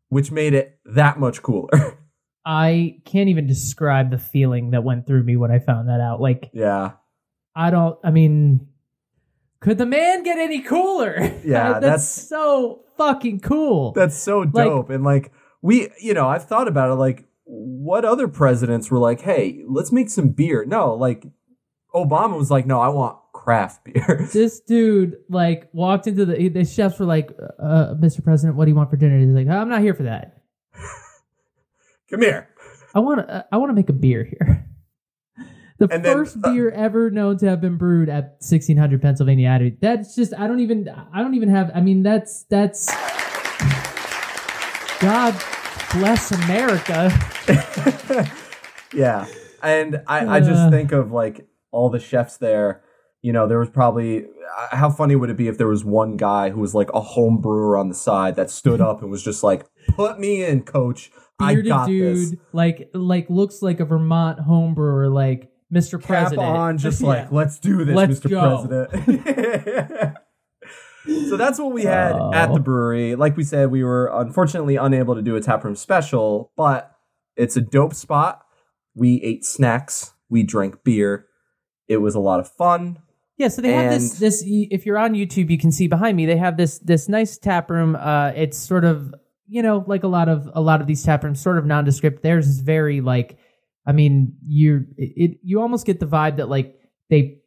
[0.10, 1.70] which made it that much cooler.
[2.46, 6.22] I can't even describe the feeling that went through me when I found that out.
[6.22, 6.94] Like, yeah.
[7.56, 8.68] I don't, I mean,
[9.60, 11.15] could the man get any cooler?
[11.43, 13.91] Yeah, that's, that's- so fucking cool.
[13.93, 14.89] That's so dope.
[14.89, 16.96] and like, we, you know, I've thought about it.
[16.96, 20.65] Like, what other presidents were like, hey, let's make some beer?
[20.65, 21.26] No, like,
[21.96, 24.28] Obama was like, no, I want craft beer.
[24.34, 28.22] this dude like walked into the the chefs were like, uh, "Mr.
[28.24, 30.41] President, what do you want for dinner?" He's like, "I'm not here for that.
[32.10, 32.50] Come here.
[32.93, 33.46] I want to.
[33.52, 34.67] I want to make a beer here."
[35.80, 39.48] The And then, first uh, beer ever known to have been brewed at 1600 Pennsylvania
[39.50, 39.76] Avenue.
[39.80, 40.34] That's just.
[40.34, 40.90] I don't even.
[41.13, 41.72] I don't even have.
[41.76, 42.88] I mean, that's that's.
[45.00, 45.36] God
[45.94, 47.12] bless America.
[48.94, 49.28] yeah,
[49.62, 50.72] and I, I just Uh.
[50.72, 52.82] think of like all the chefs there.
[53.22, 56.18] You know, there was probably uh, how funny would it be if there was one
[56.18, 59.24] guy who was like a home brewer on the side that stood up and was
[59.24, 61.12] just like, "Put me in, coach.
[61.40, 66.00] I got dude, this." like like looks like a Vermont home brewer, like Mr.
[66.00, 66.48] Cap President.
[66.48, 67.08] on, just Yeah.
[67.08, 68.30] like, let's do this, Let's Mr.
[68.30, 68.66] go.
[68.68, 70.18] President.
[71.30, 72.32] so that's what we had Oh.
[72.34, 73.16] at the brewery.
[73.16, 76.92] Like we said, we were unfortunately unable to do a taproom special, but
[77.36, 78.44] it's a dope spot.
[78.96, 81.26] We ate snacks, we drank beer.
[81.88, 83.00] It was a lot of fun.
[83.38, 86.26] Yeah, so they have this this if you're on YouTube you can see behind me
[86.26, 89.14] they have this this nice tap room uh it's sort of
[89.48, 92.24] you know like a lot of a lot of these tap rooms sort of nondescript
[92.24, 93.38] theirs is very like
[93.88, 96.76] I mean you're it you almost get the vibe that like
[97.10, 97.39] they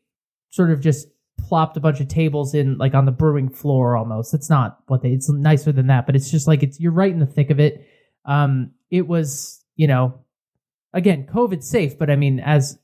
[0.51, 1.07] sort of just
[1.39, 5.03] plopped a bunch of tables in like on the brewing floor almost it's not what
[5.03, 7.51] they it's nicer than that but it's just like it's you're right in the thick
[7.51, 7.87] of it
[8.25, 10.21] um it was you know
[10.93, 12.79] again covid safe but I mean as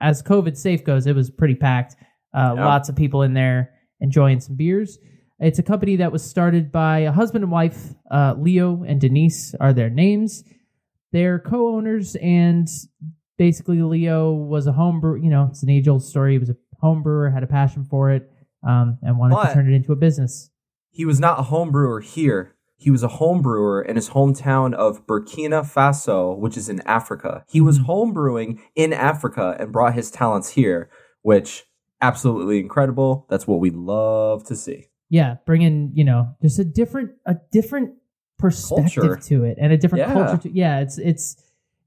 [0.00, 1.96] as covid safe goes it was pretty packed
[2.34, 2.64] uh, Yeah.
[2.66, 4.98] Lots of people in there enjoying some beers.
[5.40, 7.94] It's a company that was started by a husband and wife.
[8.10, 10.42] Uh, Leo and Denise are their names.
[11.12, 12.68] They're co-owners, and
[13.36, 15.16] basically Leo was a home brewer.
[15.16, 16.32] You know, it's an age-old story.
[16.32, 18.30] He was a home brewer, had a passion for it,
[18.66, 20.50] um, and wanted But- to turn it into a business.
[20.90, 22.54] He was not a home brewer here.
[22.76, 27.44] He was a home brewer in his hometown of Burkina Faso, which is in Africa.
[27.48, 30.88] He was home brewing in Africa and brought his talents here,
[31.22, 31.64] which
[32.00, 33.26] absolutely incredible.
[33.28, 34.86] That's what we love to see.
[35.10, 37.94] Yeah, bringing you know just a different a different
[38.38, 39.16] perspective Culture.
[39.16, 40.12] to it and a different Yeah.
[40.12, 41.36] culture to yeah it's it's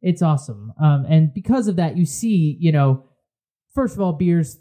[0.02, 3.06] it's awesome um and because of that you see you know
[3.74, 4.60] first of all beers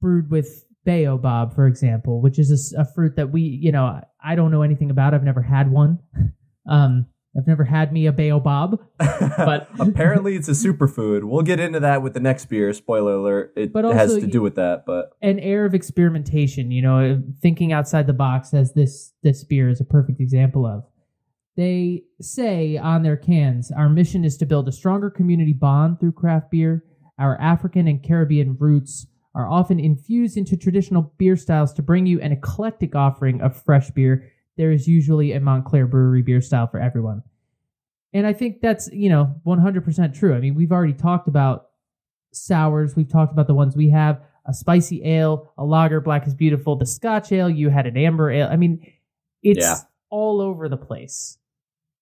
[0.00, 4.50] brewed with baobab for example which is a fruit that we you know I- don't
[4.50, 5.98] know anything about i've never had one
[6.68, 11.22] um i've never had me a baobab But- apparently it's a superfood.
[11.24, 12.72] We'll get into that with the next beer.
[12.72, 13.52] Spoiler alert.
[13.56, 17.72] It But has to do with that, but an air of experimentation you know thinking
[17.72, 20.84] outside the box as this this beer is a perfect example of
[21.60, 26.12] they say on their cans our mission is to build a stronger community bond through
[26.12, 26.84] craft beer.
[27.18, 32.18] Our african and caribbean roots are often infused into traditional beer styles to bring you
[32.20, 34.32] an eclectic offering of fresh beer.
[34.56, 37.22] There is usually a montclair brewery beer style for everyone.
[38.12, 40.34] And i think that's you know 100% true.
[40.34, 41.66] I mean we've already talked about
[42.32, 42.96] sours.
[42.96, 44.22] We've talked about the ones we have.
[44.46, 48.30] A spicy ale, a lager, black is beautiful, the Scotch ale, you had an amber
[48.30, 48.48] ale.
[48.50, 48.80] I mean,
[49.42, 49.76] it's Yeah.
[50.08, 51.36] all over the place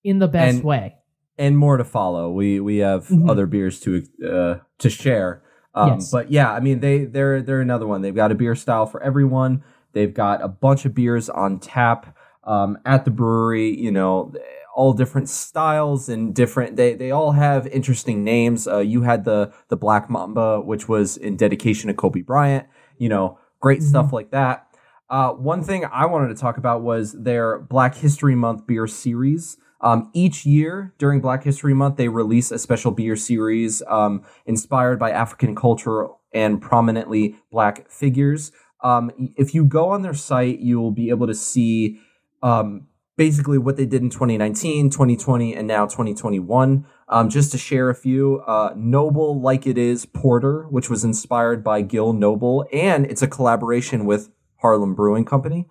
[0.04, 0.94] in the best And- way.
[1.40, 2.32] and more to follow.
[2.32, 3.30] We we have Mhm.
[3.30, 5.42] other beers to uh, to share.
[5.74, 6.11] Um, Yes.
[6.11, 8.02] But yeah, I mean they they're they're another one.
[8.02, 9.62] They've got a beer style for everyone.
[9.92, 13.78] They've got a bunch of beers on tap um, at the brewery.
[13.78, 14.32] You know,
[14.74, 16.76] all different styles and different.
[16.76, 18.66] They they all have interesting names.
[18.66, 22.66] Uh, you had the the Black Mamba, which was in dedication to Kobe Bryant.
[22.96, 24.66] You know, great stuff like that.
[25.11, 29.56] Uh, one thing I wanted to talk about was their Black History Month beer series.
[29.81, 34.99] Um, each year during Black History Month, they release a special beer series um, inspired
[34.99, 38.53] by African culture and prominently Black figures.
[38.83, 42.01] Um, if you go on their site, you will be able to see
[42.43, 42.87] um,
[43.17, 46.87] basically what they did in 2019, 2020, and now 2021.
[47.09, 51.64] Um, just to share a few, uh, Noble Like It Is Porter, which was inspired
[51.64, 55.67] by Gil Noble, and it's a collaboration with Harlem Brewing Company.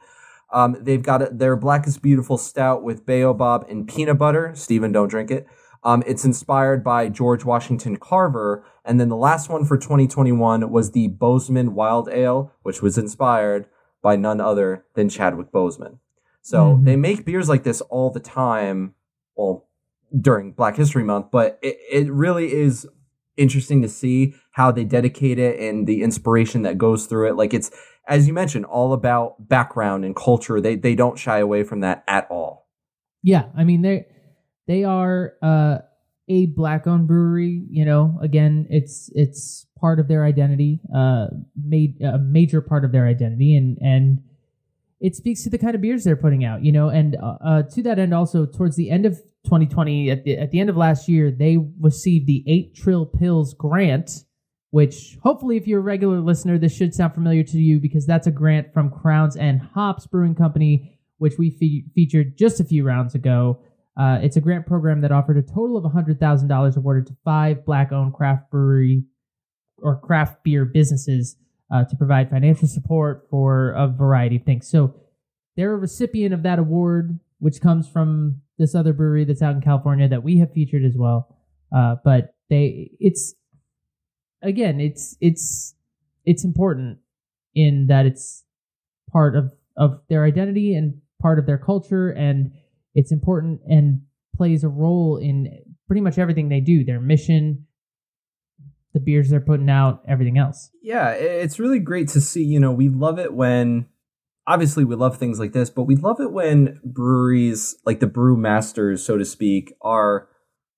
[0.51, 4.51] Um, they've got a, their Black is Beautiful Stout with Baobab and peanut butter.
[4.55, 5.47] Stephen, don't drink it.
[5.83, 8.65] Um, it's inspired by George Washington Carver.
[8.83, 13.67] And then the last one for 2021 was the Boseman Wild Ale, which was inspired
[14.01, 15.99] by none other than Chadwick Boseman.
[16.41, 16.85] So Mhm.
[16.85, 18.95] they make beers like this all the time.
[19.35, 19.65] Well,
[20.19, 22.87] during Black History Month, but it, it really is
[23.35, 27.35] interesting to see how they dedicate it and the inspiration that goes through it.
[27.35, 27.69] Like it's,
[28.07, 30.61] as you mentioned, all about background and culture.
[30.61, 32.67] They they don't shy away from that at all.
[33.23, 34.05] Yeah, I mean they
[34.67, 35.79] they are uh,
[36.27, 37.65] a black owned brewery.
[37.69, 42.91] You know, again, it's it's part of their identity, uh, made a major part of
[42.91, 44.19] their identity, and and
[44.99, 46.63] it speaks to the kind of beers they're putting out.
[46.63, 50.23] You know, and uh, uh, to that end, also towards the end of 2020, at
[50.23, 54.23] the at the end of last year, they received the Eight Trill Pils grant.
[54.71, 58.27] Which hopefully, if you're a regular listener, this should sound familiar to you because that's
[58.27, 62.83] a grant from Crowns and Hops Brewing Company, which we fe- featured just a few
[62.83, 63.59] rounds ago.
[63.97, 67.91] Uh, it's a grant program that offered a total of $100,000 awarded to five black
[67.91, 69.03] owned craft brewery
[69.79, 71.37] or craft beer businesses
[71.71, 74.69] uh, to provide financial support for a variety of things.
[74.69, 74.95] So
[75.55, 79.61] they're a recipient of that award, which comes from this other brewery that's out in
[79.61, 81.35] California that we have featured as well.
[81.75, 83.35] Uh, but they, it's
[84.41, 85.75] again, it's it's
[86.25, 86.99] it's important
[87.55, 88.43] in that it's
[89.11, 92.51] part of of their identity and part of their culture, and
[92.95, 94.01] it's important and
[94.35, 95.47] plays a role in
[95.87, 96.83] pretty much everything they do.
[96.83, 97.65] Their mission,
[98.93, 100.69] the beers they're putting out, everything else.
[100.81, 102.43] Yeah, it's really great to see.
[102.43, 103.87] You know, we love it when
[104.47, 108.37] obviously we love things like this, but we love it when breweries, like the brew
[108.37, 110.29] masters, so to speak, are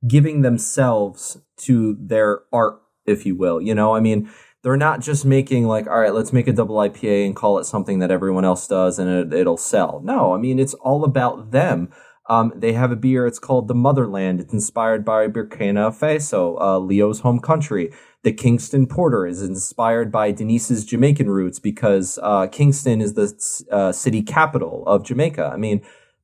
[0.08, 3.62] giving themselves to their art, if you will.
[3.62, 4.30] You know, I mean,
[4.62, 7.66] they're not just making like, all right, let's make a double IPA and call it
[7.66, 10.02] something that everyone else does and it, will sell.
[10.04, 11.90] No, I mean, it's all about them.
[12.30, 13.26] Um, they have a beer.
[13.26, 14.40] It's called the Motherland.
[14.40, 17.92] It's inspired by Burkina Faso, uh, Leo's home country.
[18.22, 23.34] The Kingston Porter is inspired by Denise's Jamaican roots because uh, Kingston is the
[23.72, 25.50] uh, city capital of Jamaica.
[25.52, 25.82] I mean,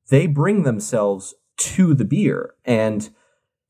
[0.10, 3.10] they bring themselves to the beer, and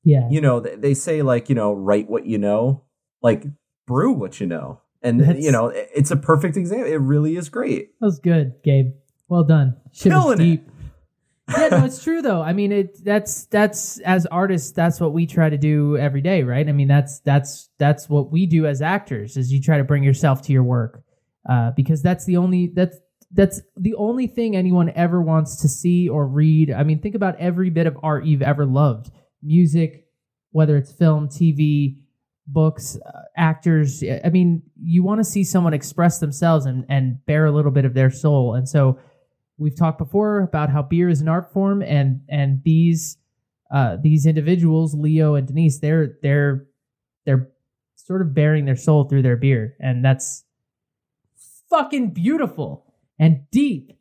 [0.03, 2.83] yeah, you know, they, they say like you know, write what you know,
[3.25, 3.43] like
[3.87, 6.87] brew what you know, and That's, you know, it's a perfect example.
[6.91, 7.99] It really is great.
[7.99, 8.93] That was good, Gabe.
[9.27, 9.75] Well done.
[9.91, 10.67] Shit Killing deep.
[10.67, 10.71] It
[11.49, 12.41] yeah, no, it's true though.
[12.41, 16.43] I mean, it that's that's as artists, that's what we try to do every day,
[16.43, 16.67] right?
[16.67, 20.03] I mean, that's that's that's what we do as actors is you try to bring
[20.03, 21.03] yourself to your work,
[21.47, 22.97] uh, because that's the only that's
[23.31, 26.71] that's the only thing anyone ever wants to see or read.
[26.71, 29.11] I mean, think about every bit of art you've ever loved,
[29.43, 30.07] music,
[30.51, 31.97] whether it's film, TV,
[32.47, 34.03] books, uh, actors.
[34.03, 37.85] I mean, you want to see someone express themselves and and bear a little bit
[37.85, 38.99] of their soul, and so
[39.57, 43.17] we've talked before about how beer is an art form, and and these
[43.71, 46.65] uh, these individuals, Leo and Denise, they're they're
[47.25, 47.49] they're
[47.95, 50.43] sort of bearing their soul through their beer, and that's
[51.69, 53.91] fucking beautiful and deep.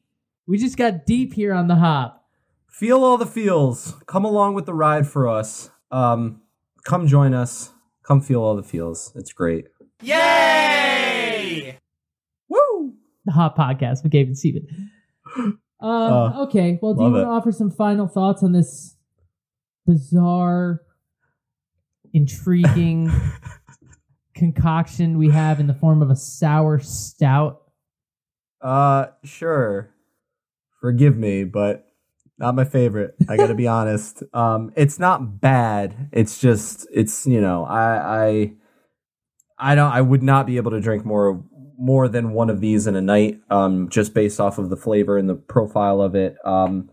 [0.47, 2.25] We just got deep here on the hop.
[2.69, 3.95] Feel all the feels.
[4.07, 5.71] Come along with the ride for us.
[5.91, 6.43] Um,
[6.85, 7.74] come join us.
[8.05, 9.13] Come feel all the feels.
[9.17, 9.67] It's great.
[10.03, 11.79] Yay!
[12.49, 12.95] Woo!
[13.25, 14.91] The Hop Podcast with Gabe and Stephen.
[15.83, 16.79] Uh, uh, okay.
[16.81, 18.97] Well, do you want to offer some final thoughts on this
[19.87, 20.81] bizarre,
[22.15, 23.13] intriguing
[24.35, 27.65] concoction we have in the form of a sour stout?
[28.63, 29.91] Uh, sure.
[30.81, 31.84] Forgive me, but
[32.39, 33.15] not my favorite.
[33.29, 34.23] I got to be honest.
[34.33, 36.09] Um, it's not bad.
[36.13, 38.53] It's just it's you know I I
[39.59, 41.43] I don't I would not be able to drink more
[41.77, 45.19] more than one of these in a night, um, just based off of the flavor
[45.19, 46.37] and the profile of it.
[46.45, 46.91] Um,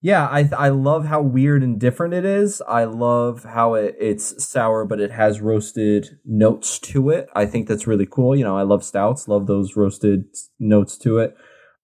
[0.00, 2.62] yeah, I I love how weird and different it is.
[2.68, 7.28] I love how it, it's sour, but it has roasted notes to it.
[7.34, 8.36] I think that's really cool.
[8.36, 10.26] You know, I love stouts, love those roasted
[10.60, 11.36] notes to it.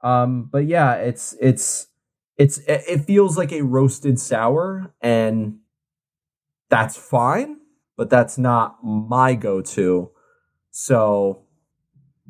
[0.03, 1.89] Um, but yeah, it's it's
[2.37, 5.59] it's it feels like a roasted sour, and
[6.69, 7.59] that's fine.
[7.97, 10.11] But that's not my go-to.
[10.73, 11.45] So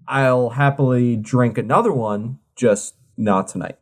[0.07, 3.79] I'll happily drink another one, just not tonight.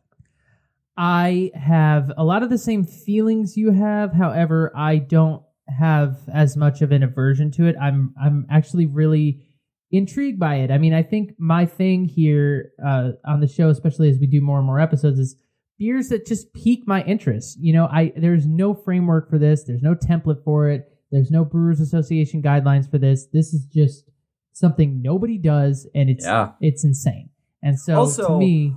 [0.95, 4.13] I have a lot of the same feelings you have.
[4.13, 7.75] However, I don't have as much of an aversion to it.
[7.81, 9.43] I'm I'm actually really
[9.91, 10.71] intrigued by it.
[10.71, 14.41] I mean, I think my thing here uh, on the show, especially as we do
[14.41, 15.35] more and more episodes, is
[15.77, 17.57] beers that just pique my interest.
[17.59, 19.63] You know, I there's no framework for this.
[19.63, 20.89] There's no template for it.
[21.11, 23.27] There's no Brewers Association guidelines for this.
[23.27, 24.05] This is just
[24.51, 26.51] something nobody does, and it's yeah.
[26.61, 27.29] it's insane.
[27.61, 28.75] And so also, to me,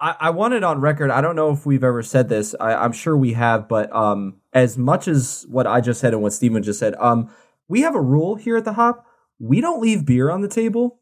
[0.00, 1.10] I, I want it on record.
[1.10, 2.54] I don't know if we've ever said this.
[2.60, 6.22] I, am sure we have, but um, as much as what I just said and
[6.22, 7.32] what Stephen just said, um,
[7.66, 9.04] we have a rule here at the Hop.
[9.38, 11.00] We don't leave beer on the table,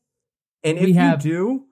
[0.63, 1.66] and if have, you do,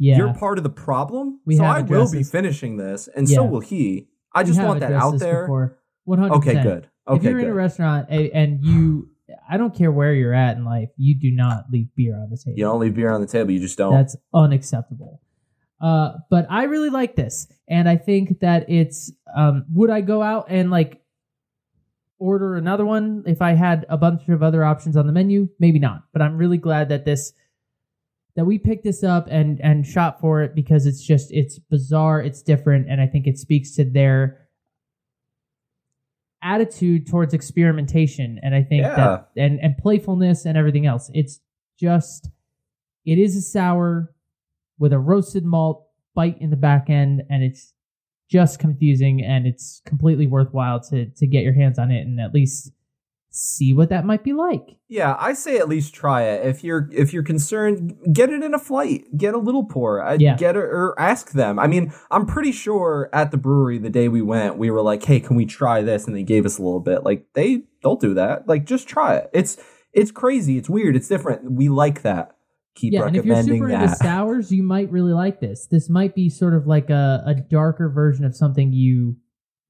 [0.00, 0.16] yeah.
[0.16, 1.40] you're part of the problem.
[1.44, 3.36] We so I will be finishing this, and yeah.
[3.36, 4.08] so will he.
[4.34, 5.46] I just want that out there.
[6.04, 6.34] One hundred.
[6.36, 6.88] Okay, good.
[7.06, 7.44] Okay, if you're good.
[7.44, 9.10] in a restaurant and you
[9.48, 12.36] I don't care where you're at in life, you do not leave beer on the
[12.36, 12.56] table.
[12.56, 13.50] You don't leave beer on the table.
[13.50, 13.92] You just don't.
[13.94, 15.20] That's unacceptable.
[15.80, 19.12] Uh, but I really like this, and I think that it's.
[19.36, 21.02] Um, would I go out and like
[22.18, 25.48] order another one if I had a bunch of other options on the menu?
[25.58, 26.04] Maybe not.
[26.12, 27.32] But I'm really glad that this
[28.40, 32.22] that we picked this up and and shot for it because it's just it's bizarre,
[32.22, 34.48] it's different, and I think it speaks to their
[36.42, 38.94] attitude towards experimentation and i think yeah.
[38.94, 41.38] that and and playfulness and everything else it's
[41.78, 42.30] just
[43.04, 44.10] it is a sour
[44.78, 45.84] with a roasted malt
[46.14, 47.74] bite in the back end and it's
[48.30, 52.32] just confusing and it's completely worthwhile to to get your hands on it and at
[52.32, 52.72] least
[53.30, 54.76] see what that might be like.
[54.88, 56.46] Yeah, I say at least try it.
[56.46, 59.04] If you're if you're concerned, get it in a flight.
[59.16, 60.02] Get a little pour.
[60.02, 60.36] I Yeah.
[60.36, 61.58] Get it or ask them.
[61.58, 65.04] I mean, I'm pretty sure at the brewery the day we went, we were like,
[65.04, 67.04] "Hey, can we try this?" And they gave us a little bit.
[67.04, 68.48] Like they they'll do that.
[68.48, 69.30] Like just try it.
[69.32, 69.56] It's
[69.92, 70.58] it's crazy.
[70.58, 70.96] It's weird.
[70.96, 71.52] It's different.
[71.52, 72.36] We like that.
[72.74, 73.98] Keep yeah, and if you're super into that.
[74.02, 75.66] sours, you might really like this.
[75.66, 79.16] This might be sort of like a, a darker version of something you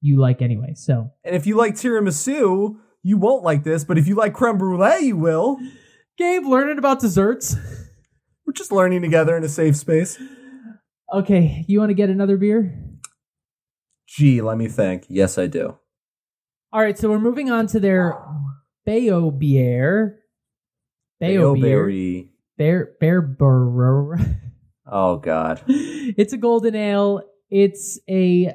[0.01, 0.73] you like anyway.
[0.75, 3.83] So and if you like tiramisu, you won't like this.
[3.83, 5.57] But if you like creme brulee, you will.
[6.17, 7.55] Gabe, learning about desserts.
[8.45, 10.21] We're just learning together in a safe space.
[11.13, 12.77] Okay, you want to get another beer?
[14.07, 15.05] Gee, let me think.
[15.09, 15.77] Yes, I do.
[16.73, 18.17] All right, so we're moving on to their
[18.85, 20.19] Bayo beer.
[21.19, 21.85] Bayo beer.
[21.85, 22.31] Bayberry.
[22.57, 24.17] Bear Bear Burr.
[24.85, 25.63] Oh God.
[25.67, 27.23] it's a golden ale.
[27.49, 28.53] It's a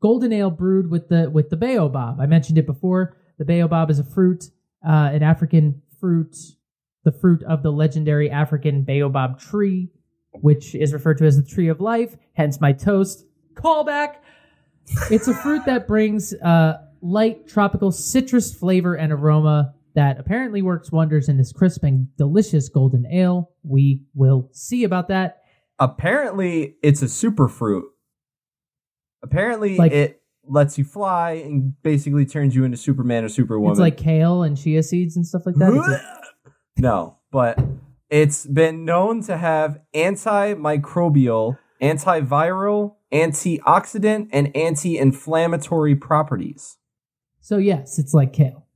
[0.00, 2.20] golden ale brewed with the with the baobab.
[2.20, 3.17] I mentioned it before.
[3.38, 4.50] The baobab is a fruit,
[4.86, 6.36] uh, an African fruit,
[7.04, 9.90] the fruit of the legendary African baobab tree,
[10.32, 12.16] which is referred to as the tree of life.
[12.34, 13.24] Hence my toast.
[13.54, 14.16] Callback.
[15.10, 20.92] It's a fruit that brings uh, light tropical citrus flavor and aroma that apparently works
[20.92, 23.50] wonders in this crisp and delicious golden ale.
[23.62, 25.42] We will see about that.
[25.78, 27.84] Apparently, it's a super fruit.
[29.22, 33.72] Apparently, Like- it lets you fly and basically turns you into Superman or Superwoman.
[33.72, 36.02] It's like kale and chia seeds and stuff like that.
[36.80, 37.58] No, but
[38.08, 46.76] it's been known to have antimicrobial, antiviral, antioxidant, and anti-inflammatory properties.
[47.40, 48.66] so yes, it's like kale.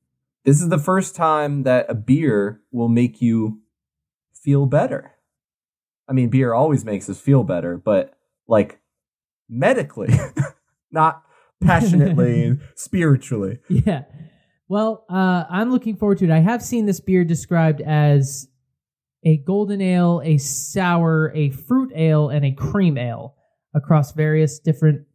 [0.45, 3.61] This is the first time that a beer will make you
[4.35, 5.13] feel better.
[6.09, 8.15] I mean, beer always makes us feel better, but
[8.49, 8.81] like
[9.49, 10.13] medically,
[10.91, 11.23] not
[11.63, 13.59] passionately and spiritually.
[13.69, 14.05] Yeah.
[14.69, 16.31] Well, uh, I'm looking forward to it.
[16.31, 18.49] I have seen this beer described as
[19.25, 23.37] a golden ale, a sour, a fruit ale, and a cream ale
[23.75, 25.07] across various different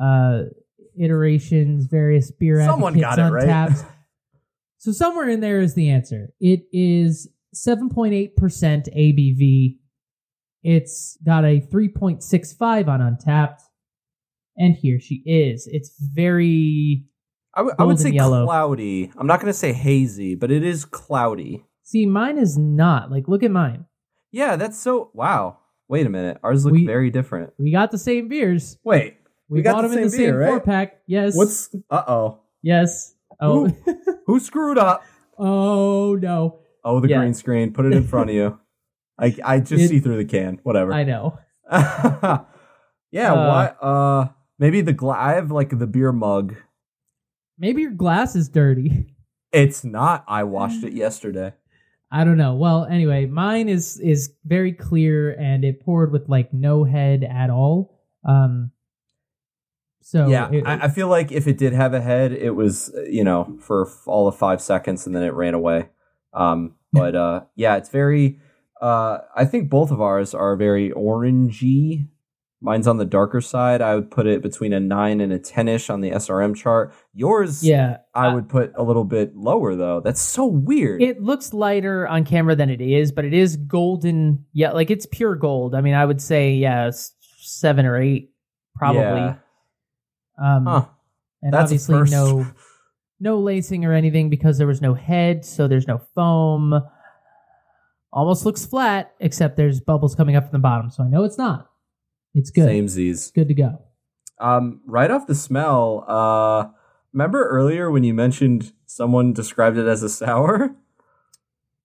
[0.00, 0.42] uh,
[0.98, 3.46] iterations, various beer Someone got it right.
[3.46, 3.84] taps.
[4.78, 6.32] So somewhere in there is the answer.
[6.40, 9.76] It is 7.8% ABV.
[10.62, 13.60] It's got a 3.65 on Untappd.
[14.56, 15.66] And here she is.
[15.70, 17.04] It's very
[17.54, 18.44] I would- I would say yellow.
[18.46, 19.10] cloudy.
[19.16, 21.64] I'm not going to say hazy, but it is cloudy.
[21.82, 23.10] See, mine is not.
[23.10, 23.86] Like, look at mine.
[24.30, 25.10] Yeah, that's so.
[25.14, 25.58] Wow.
[25.88, 26.38] Wait a minute.
[26.44, 27.52] Ours look We- very different.
[27.58, 28.78] We got the same beers.
[28.84, 29.16] Wait.
[29.48, 30.48] We, We got bought the them in the same beer, right?
[30.48, 31.00] four pack.
[31.08, 31.36] Yes.
[31.36, 31.74] What's.
[31.90, 32.40] Uh oh.
[32.62, 33.14] Yes.
[33.42, 33.68] Oh.
[34.26, 35.02] Who screwed up?
[35.38, 36.58] oh no.
[36.84, 37.18] Oh, the Yeah.
[37.20, 37.72] green screen.
[37.72, 38.60] Put it in front of you.
[39.18, 40.60] I, I just It- see through the can.
[40.62, 40.92] Whatever.
[40.92, 41.38] I know.
[41.72, 43.66] yeah, Uh, why?
[43.80, 44.28] Uh,
[44.60, 46.54] maybe the gla- I have like the beer mug.
[47.58, 49.14] Maybe your glass is dirty.
[49.52, 50.24] It's not.
[50.28, 51.54] I washed it yesterday.
[52.12, 52.54] I don't know.
[52.54, 57.50] Well, anyway, mine is is very clear and it poured with like no head at
[57.50, 57.98] all.
[58.24, 58.70] Um.
[60.02, 62.92] So yeah, it- I, I feel like if it did have a head, it was
[62.96, 65.88] uh, you know for all of five seconds and then it ran away.
[66.32, 68.38] Um, but uh, yeah, it's very.
[68.80, 72.08] Uh, I think both of ours are very orangey.
[72.62, 73.80] Mine's on the darker side.
[73.80, 76.92] I would put it between a nine and a ten ish on the SRM chart.
[77.14, 80.00] Yours, yeah, I would put a little bit lower though.
[80.00, 81.00] That's so weird.
[81.02, 84.44] It looks lighter on camera than it is, but it is golden.
[84.52, 85.74] Yeah, like it's pure gold.
[85.74, 86.90] I mean, I would say yeah,
[87.38, 88.30] seven or eight,
[88.76, 89.00] probably.
[89.00, 89.36] Yeah.
[90.38, 90.84] Um, Huh.
[91.42, 92.46] and That's obviously no
[93.20, 96.74] no lacing or anything because there was no head, so there's no foam.
[98.12, 100.90] Almost looks flat, except there's bubbles coming up from the bottom.
[100.90, 101.69] So I know it's not.
[102.34, 102.66] It's good.
[102.66, 103.30] Same Z's.
[103.30, 103.82] Good to go.
[104.38, 106.68] Um, right off the smell, uh,
[107.12, 110.74] remember earlier when you mentioned someone described it as a sour?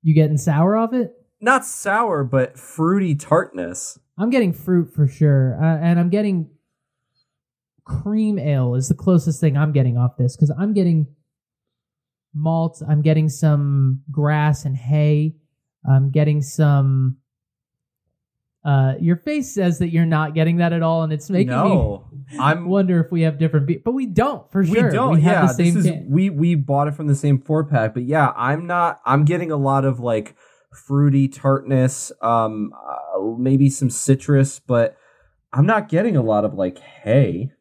[0.01, 1.13] You getting sour off it?
[1.41, 3.99] Not sour, but fruity tartness.
[4.17, 6.49] I'm getting fruit for sure, uh, and I'm getting
[7.83, 11.07] cream ale is the closest thing I'm getting off this because I'm getting
[12.33, 12.81] malt.
[12.87, 15.35] I'm getting some grass and hay.
[15.87, 17.17] I'm getting some.
[18.65, 22.07] Uh, your face says that you're not getting that at all, and it's making no,
[22.11, 22.65] me I'm.
[22.67, 23.67] wonder if we have different.
[23.67, 24.87] Be- but we don't for sure.
[24.87, 25.13] We don't.
[25.13, 26.09] We have yeah, the same this is can.
[26.09, 29.01] we we bought it from the same four pack, but yeah, I'm not.
[29.05, 30.35] I'm getting a lot of like
[30.75, 34.97] fruity tartness, um, uh, maybe some citrus, but
[35.53, 37.51] I'm not getting a lot of like hay.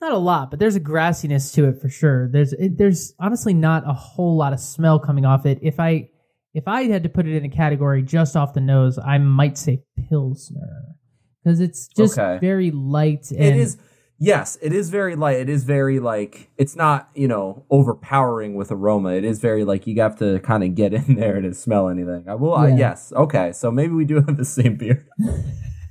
[0.00, 2.28] Not a lot, but there's a grassiness to it for sure.
[2.32, 5.60] There's it, there's honestly not a whole lot of smell coming off it.
[5.62, 6.10] If I
[6.58, 9.56] if I had to put it in a category just off the nose, I might
[9.56, 10.96] say pilsner
[11.42, 12.38] because it's just Okay.
[12.40, 13.30] very light.
[13.30, 13.78] And It is.
[14.20, 15.36] Yes, it is very light.
[15.36, 19.10] It is very like it's not you know overpowering with aroma.
[19.12, 22.24] It is very like you have to kind of get in there to smell anything.
[22.28, 22.54] I will.
[22.54, 22.76] I, Yeah.
[22.76, 23.12] yes.
[23.14, 23.52] Okay.
[23.52, 25.06] So maybe we do have the same beer.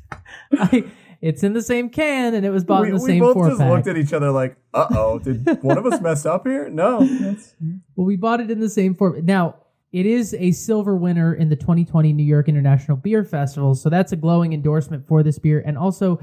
[0.51, 0.83] I,
[1.21, 3.33] it's in the same can and it was bought we in the we same both
[3.33, 3.69] four just pack.
[3.71, 6.69] looked at each other like, uh oh, did one of us mess up here?
[6.69, 6.99] No.
[7.05, 7.55] That's-
[7.95, 9.25] Well, we bought it in the same form.
[9.25, 9.55] Now,
[9.91, 14.11] it is a silver winner in the 2020 New York International Beer Festival, so that's
[14.11, 15.63] a glowing endorsement for this beer.
[15.65, 16.19] And also,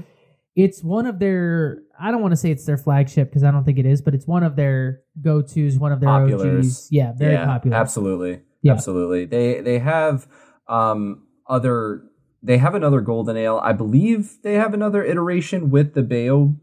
[0.55, 3.65] it's one of their, I don't want to say it's their flagship because I don't
[3.65, 6.59] think it is, but it's one of their go tos, one of their Populars.
[6.59, 6.87] OGs.
[6.91, 7.77] Yeah, very yeah, popular.
[7.77, 8.41] Absolutely.
[8.61, 8.73] Yeah.
[8.73, 9.25] Absolutely.
[9.25, 10.27] They they have
[10.67, 12.03] um other
[12.41, 13.59] they have another golden ale.
[13.61, 16.55] I believe they have another iteration with the Bayo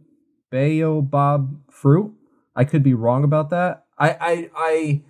[0.51, 2.13] Baobab fruit.
[2.57, 3.85] I could be wrong about that.
[3.99, 5.03] I I I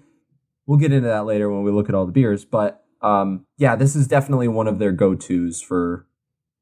[0.67, 3.77] we'll get into that later when we look at all the beers, but um yeah,
[3.77, 6.07] this is definitely one of their go-tos for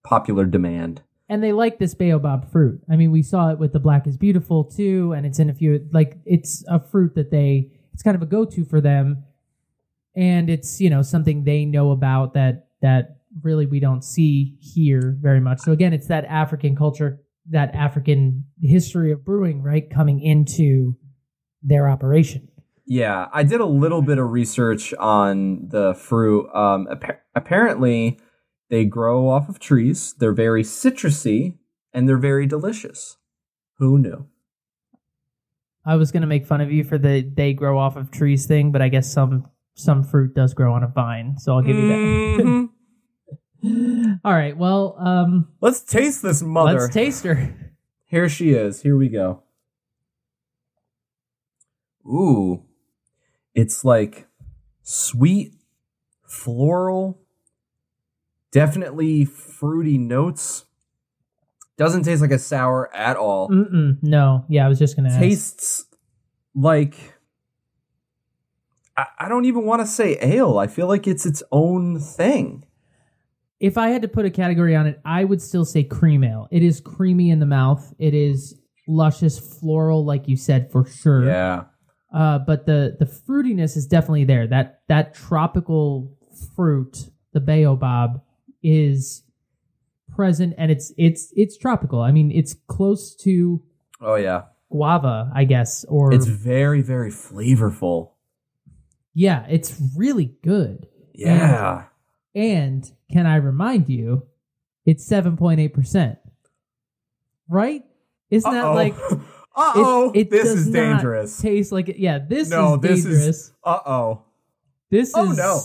[0.04, 1.02] popular demand.
[1.30, 2.82] and they like this baobab fruit.
[2.90, 5.54] I mean, we saw it with the Black is Beautiful too, and it's in a
[5.54, 9.24] few, like, it's a fruit that they, it's kind of a go to for them.
[10.16, 15.16] And it's, you know, something they know about that, that really we don't see here
[15.20, 15.60] very much.
[15.60, 17.20] So again, it's that African culture,
[17.50, 20.96] that African history of brewing, right, coming into
[21.62, 22.48] their operation.
[22.92, 26.50] Yeah, I did a little bit of research on the fruit.
[26.52, 28.18] Um, appa- apparently,
[28.68, 30.12] they grow off of trees.
[30.18, 31.58] They're very citrusy
[31.94, 33.16] and they're very delicious.
[33.78, 34.26] Who knew?
[35.86, 38.46] I was going to make fun of you for the they grow off of trees
[38.46, 41.36] thing, but I guess some, some fruit does grow on a vine.
[41.38, 42.68] So I'll give you that.
[43.62, 44.18] Mhm.
[44.24, 44.56] All right.
[44.56, 46.80] Well, um, Let's taste this mother.
[46.80, 47.54] let's taste her.
[48.06, 48.82] Here she is.
[48.82, 49.44] Here we go.
[52.04, 52.64] Ooh.
[53.54, 54.26] It's like
[54.82, 55.54] sweet,
[56.26, 57.20] floral,
[58.50, 60.64] definitely fruity notes.
[61.76, 63.48] Doesn't taste like a sour at all.
[63.48, 64.44] Mm-mm, no.
[64.48, 65.18] Yeah, I was just gonna ask.
[65.18, 65.86] Tastes
[66.54, 66.94] like
[68.96, 70.58] I, I don't even want to say ale.
[70.58, 72.66] I feel like it's its own thing.
[73.58, 76.48] If I had to put a category on it, I would still say cream ale.
[76.50, 77.94] It is creamy in the mouth.
[77.98, 81.24] It is luscious, floral, like you said for sure.
[81.26, 81.64] Yeah.
[82.12, 84.46] Uh, but the the fruitiness is definitely there.
[84.46, 86.16] That that tropical
[86.56, 88.20] fruit, the baobab,
[88.62, 89.22] is
[90.14, 92.00] present, and it's it's it's tropical.
[92.00, 93.62] I mean, it's close to
[94.00, 94.42] Oh yeah.
[94.70, 98.10] guava, I guess, or It's very very flavorful.
[99.14, 100.88] yeah, it's really good.
[101.14, 101.84] Yeah.
[102.34, 104.26] And can I remind you,
[104.86, 106.18] it's seven point eight percent,
[107.48, 107.84] right?
[108.30, 108.74] Isn't that Uh-oh.
[108.74, 108.94] like
[109.56, 111.40] Uh oh, this does is not dangerous.
[111.40, 111.98] Taste like it.
[111.98, 113.26] Yeah, this No, is this dangerous.
[113.26, 114.22] is- Uh oh.
[114.90, 115.60] this Oh, is no.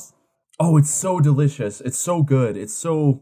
[0.59, 1.81] Oh, it's so delicious.
[1.81, 2.57] It's so good.
[2.57, 3.21] It's so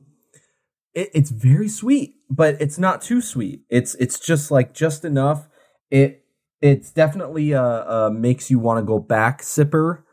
[0.93, 3.63] it, it's very sweet, but it's not too sweet.
[3.69, 5.47] It's it's just like just enough.
[5.91, 6.23] It
[6.61, 10.03] it's definitely uh, uh makes you want to go back sipper.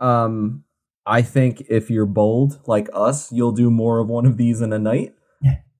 [0.00, 0.64] Um
[1.06, 4.72] I think if you're bold like us, you'll do more of one of these in
[4.72, 5.14] a night.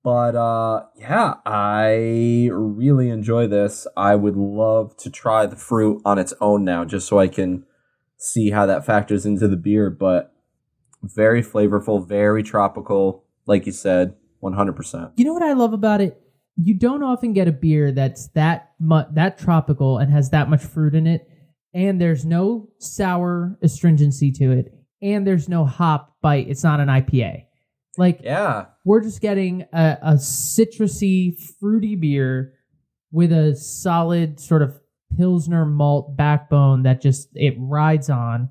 [0.03, 3.85] But uh yeah, I really enjoy this.
[3.95, 7.65] I would love to try the fruit on its own now just so I can
[8.17, 10.33] see how that factors into the beer, but
[11.03, 15.11] very flavorful, very tropical, like you said, 100%.
[15.15, 16.21] You know what I love about it?
[16.57, 20.63] You don't often get a beer that's that mu- that tropical and has that much
[20.63, 21.27] fruit in it,
[21.73, 26.49] and there's no sour astringency to it, and there's no hop bite.
[26.49, 27.45] It's not an IPA.
[27.97, 28.65] Like Yeah.
[28.85, 32.53] we're just getting a, a citrusy, fruity beer
[33.11, 34.79] with a solid sort of
[35.17, 38.49] pilsner malt backbone that just it rides on.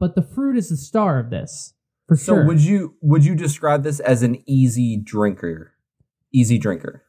[0.00, 1.74] But the fruit is the star of this
[2.08, 2.46] for So sure.
[2.46, 5.72] would you would you describe this as an easy drinker?
[6.32, 7.04] Easy drinker.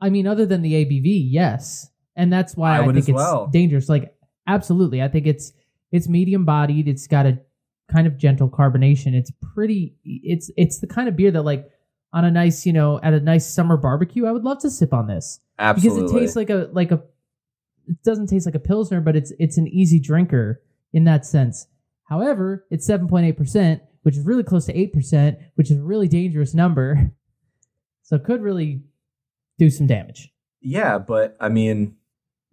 [0.00, 3.16] I mean, other than the ABV, yes, and that's why I I, would think it's
[3.16, 3.48] well.
[3.48, 3.88] dangerous.
[3.88, 4.14] Like,
[4.46, 5.52] absolutely, I think it's
[5.90, 6.86] it's medium bodied.
[6.86, 7.38] It's got a
[7.90, 9.14] kind of gentle carbonation.
[9.14, 9.94] It's pretty.
[10.04, 11.68] It's it's the kind of beer that like
[12.12, 14.92] on a nice, you know, at a nice summer barbecue, I would love to sip
[14.94, 16.02] on this Absolutely.
[16.02, 17.02] because it tastes like a like a.
[17.86, 20.62] It doesn't taste like a pilsner, but it's it's an easy drinker
[20.92, 21.66] in that sense.
[22.04, 25.78] However, it's seven point eight percent, which is really close to eight percent, which is
[25.78, 27.12] a really dangerous number.
[28.02, 28.82] So it could really
[29.58, 30.32] do some damage.
[30.62, 31.96] Yeah, but I mean,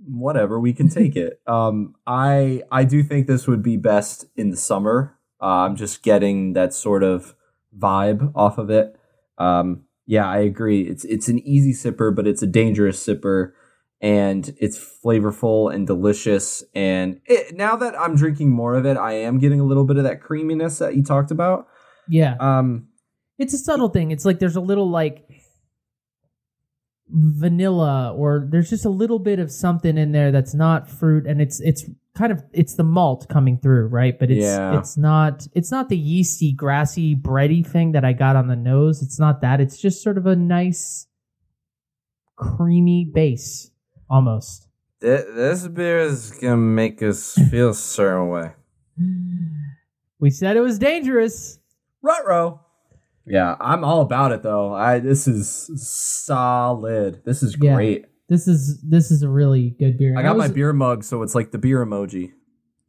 [0.06, 1.42] whatever, we can take it.
[1.48, 5.15] Um, I I do think this would be best in the summer.
[5.42, 7.36] Uh, I'm just getting that sort of
[7.78, 8.96] vibe off of it.
[9.38, 10.82] Um, yeah, I agree.
[10.82, 13.52] It's it's an easy sipper, but it's a dangerous sipper,
[14.02, 16.64] and it's flavorful and delicious.
[16.74, 19.98] And it, now that I'm drinking more of it, I am getting a little bit
[19.98, 21.68] of that creaminess that you talked about.
[22.08, 22.36] Yeah.
[22.40, 22.88] Um,
[23.38, 24.12] It's a subtle thing.
[24.12, 25.28] It's like there's a little like
[27.10, 31.40] vanilla or there's just a little bit of something in there that's not fruit and
[31.40, 31.86] it's it's
[32.16, 34.18] kind of it's the malt coming through, right?
[34.18, 34.78] But it's Yeah.
[34.80, 39.02] it's not it's not the yeasty, grassy, bready thing that I got on the nose.
[39.02, 39.62] It's not that.
[39.62, 41.08] It's just sort of a nice
[42.36, 43.72] creamy base
[44.10, 44.68] almost.
[45.02, 48.52] This beer is gonna make us feel a certain way.
[50.18, 51.60] We said it was dangerous.
[52.02, 52.62] Rutro.
[53.28, 54.74] Yeah, I'm all about it though.
[54.74, 57.22] I this is solid.
[57.26, 57.76] This is Yeah.
[58.28, 60.18] This is this is a really good beer.
[60.18, 62.32] I got my was- beer mug, so it's like the beer emoji.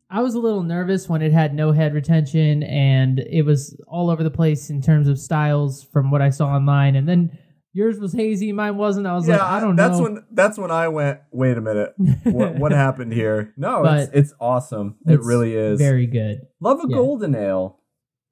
[0.09, 4.09] I was a little nervous when it had no head retention and it was all
[4.09, 6.95] over the place in terms of styles from what I saw online.
[6.95, 7.37] And then
[7.73, 9.09] yours was hazy, mine wasn't.
[9.09, 10.05] I was like, I don't that's know.
[10.05, 11.21] That's when that's when I went.
[11.33, 13.53] Wait a minute, what, what happened here?
[13.57, 14.95] No, it's it's awesome.
[15.07, 15.79] It It's really is.
[15.81, 16.43] very good.
[16.61, 16.97] Love a Yeah.
[16.97, 17.81] golden ale.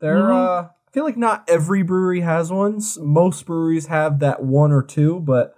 [0.00, 0.32] They're Mhm.
[0.64, 2.98] uh I feel like not every brewery has ones.
[3.02, 5.53] Most breweries have that one or two, but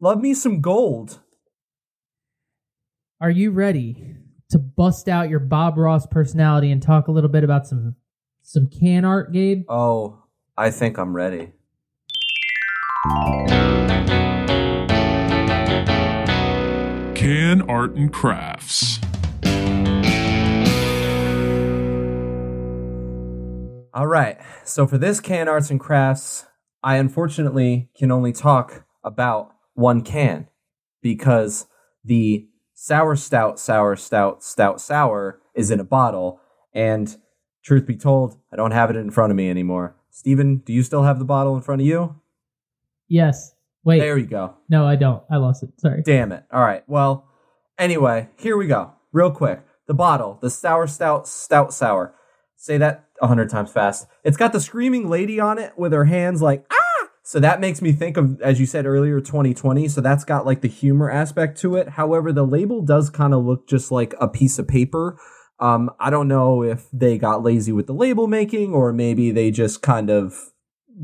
[0.00, 1.20] love me some gold.
[3.20, 4.16] Are you ready
[4.48, 7.96] to bust out your Bob Ross personality and talk a little bit about some
[8.42, 9.64] some can art, Gabe?
[9.68, 10.24] Oh,
[10.56, 11.52] I think I'm ready.
[17.14, 18.98] Can Art and Crafts.
[23.92, 24.38] All right.
[24.64, 26.46] So for this can arts and crafts,
[26.82, 30.46] I unfortunately can only talk about one can
[31.02, 31.66] because
[32.04, 36.40] the sour stout, sour stout, stout sour is in a bottle.
[36.72, 37.16] And
[37.64, 39.96] truth be told, I don't have it in front of me anymore.
[40.10, 42.16] Stephen, do you still have the bottle in front of you?
[43.08, 43.54] Yes.
[43.84, 43.98] Wait.
[43.98, 44.54] There you go.
[44.68, 45.22] no, I don't.
[45.30, 45.70] I lost it.
[45.78, 46.02] Sorry.
[46.04, 46.44] Damn it.
[46.52, 46.84] All right.
[46.86, 47.26] Well,
[47.78, 48.92] anyway, here we go.
[49.12, 49.60] Real quick.
[49.86, 52.14] The bottle, the sour stout, stout sour.
[52.56, 54.06] Say that a hundred times fast.
[54.22, 56.89] It's got the screaming lady on it with her hands like, ah!
[57.22, 59.88] So that makes me think of, as you said earlier, 2020.
[59.88, 61.90] So that's got like the humor aspect to it.
[61.90, 65.18] However, the label does kind of look just like a piece of paper.
[65.58, 69.50] Um, I don't know if they got lazy with the label making or maybe they
[69.50, 70.34] just kind of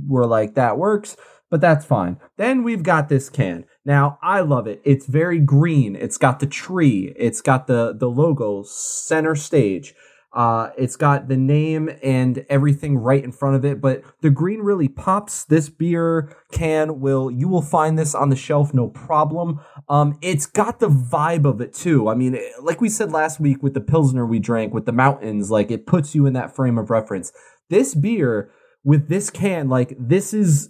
[0.07, 1.17] were like, that works
[1.51, 2.19] but that's fine.
[2.37, 3.65] Then we've got this can.
[3.85, 4.81] Now I love it.
[4.85, 5.95] It's very green.
[5.97, 7.15] It's got the tree.
[7.17, 9.95] It's got the the logo center stage.
[10.37, 14.61] Uh, it's got the name and everything right in front of it, but the green
[14.61, 15.45] really pops.
[15.45, 19.61] This beer can will you will find this on the shelf no problem.
[19.89, 22.11] Um, it's got the vibe of it too.
[22.11, 25.51] I mean, like we said last week with the pilsner we drank with the mountains,
[25.51, 27.33] like it puts you in that frame of reference.
[27.71, 28.51] This beer
[28.85, 30.69] with this can, like this is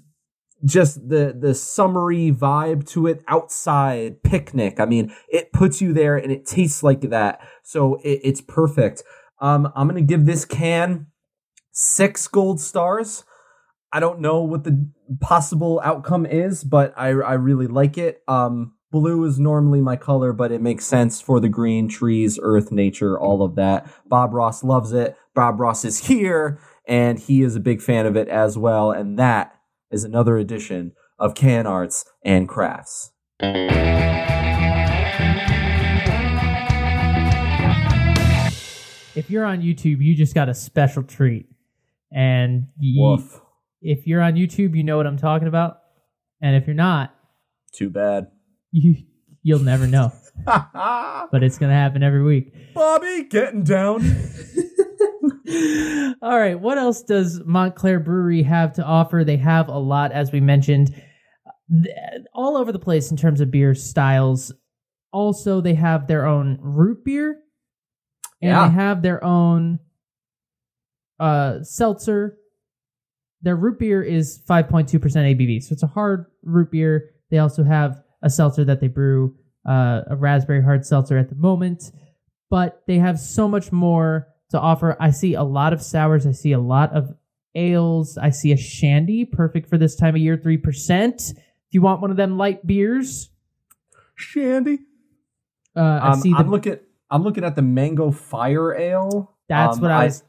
[0.64, 6.17] just the the summery vibe to it outside picnic i mean it puts you there
[6.17, 9.03] and it tastes like that so it, it's perfect
[9.41, 11.07] um i'm gonna give this can
[11.76, 13.24] six gold stars.
[13.93, 18.22] I don't know what the possible outcome is but i i really like it.
[18.26, 22.72] Um blue is normally my color but it makes sense for the green trees earth
[22.72, 23.89] nature all of that.
[24.07, 25.16] Bob ross loves it.
[25.34, 26.59] Bob ross is here
[26.89, 29.55] and he is a big fan of it as well and that
[29.91, 33.12] is another edition of Can Arts and Crafts.
[39.17, 41.47] If you're on YouTube, you just got a special treat.
[42.12, 43.19] And you,
[43.83, 45.79] if you're on YouTube, you know what I'm talking about.
[46.41, 47.14] And if you're not,
[47.73, 48.29] Too bad.
[48.73, 48.95] you
[49.43, 50.12] you'll never know.
[50.45, 52.53] but it's gonna happen every week.
[52.75, 54.03] Bobby getting down.
[56.23, 59.23] All right, what else does Montclair Brewery have to offer?
[59.25, 60.95] They have a lot, as we mentioned,
[62.35, 64.53] all over the place in terms of beer styles.
[65.12, 67.39] Also, they have their own root beer,
[68.43, 68.68] and Yeah.
[68.68, 69.78] they have their own
[71.18, 72.37] uh, seltzer.
[73.43, 77.11] Their root beer is 5.2% ABV, so it's a hard root beer.
[77.30, 79.34] They also have a seltzer that they brew,
[79.68, 81.91] uh, a raspberry hard seltzer at the moment,
[82.51, 84.97] but they have so much more to offer.
[85.01, 86.26] I see a lot of sours.
[86.26, 87.14] I see a lot of
[87.55, 88.16] ales.
[88.18, 91.30] I see a shandy, perfect for this time of year, 3%.
[91.32, 91.37] If
[91.72, 93.30] you want one of them light beers,
[94.14, 94.78] Shandy.
[95.74, 96.78] uh, I Um, see the, I'm looking.
[97.11, 99.35] I'm looking at the Mango Fire Ale.
[99.49, 100.25] that's Um, what I was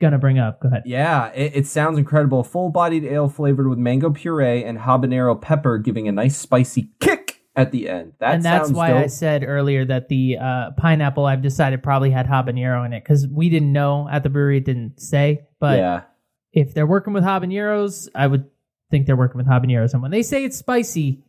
[0.00, 0.60] going to bring up.
[0.60, 0.82] Go ahead.
[0.86, 2.42] Yeah, it, it sounds incredible.
[2.42, 7.72] Full-bodied ale flavored with mango puree and habanero pepper, giving a nice spicy kick at
[7.72, 8.12] the end.
[8.18, 9.04] That and that's why dope.
[9.04, 13.26] I said earlier that the uh, pineapple I've decided probably had habanero in it because
[13.26, 15.46] we didn't know at the brewery it didn't say.
[15.60, 16.02] But yeah,
[16.52, 18.44] if they're working with habaneros, I would
[18.90, 19.94] think they're working with habaneros.
[19.94, 21.24] And when they say it's spicy,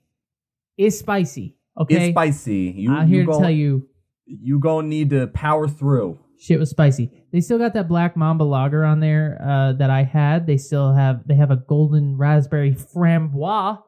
[0.77, 1.55] it's spicy.
[1.79, 2.73] Okay, it's spicy.
[2.75, 3.87] You, I'm here you to tell you,
[4.27, 6.19] you gonna need to power through.
[6.39, 7.11] shit was spicy.
[7.31, 10.45] They still got that black mamba lager on there uh, that I had.
[10.45, 13.81] They still have they have a golden raspberry framboise.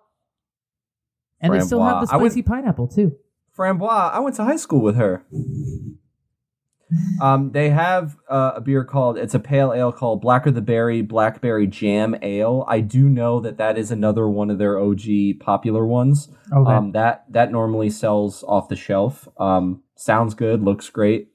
[1.41, 2.13] And they still have the Framboise.
[2.13, 3.15] I went- spicy pineapple too.
[3.57, 4.13] Framboise.
[4.13, 5.25] I went to high school with her.
[7.21, 11.03] Um, they have uh, a beer called it's a pale ale called Blacker the Berry
[11.03, 12.65] Blackberry Jam Ale.
[12.67, 16.29] I do know that that is another one of their OG popular ones.
[16.51, 16.71] Okay.
[16.71, 19.27] Um, that that normally sells off the shelf.
[19.37, 21.27] Um, sounds good, looks great.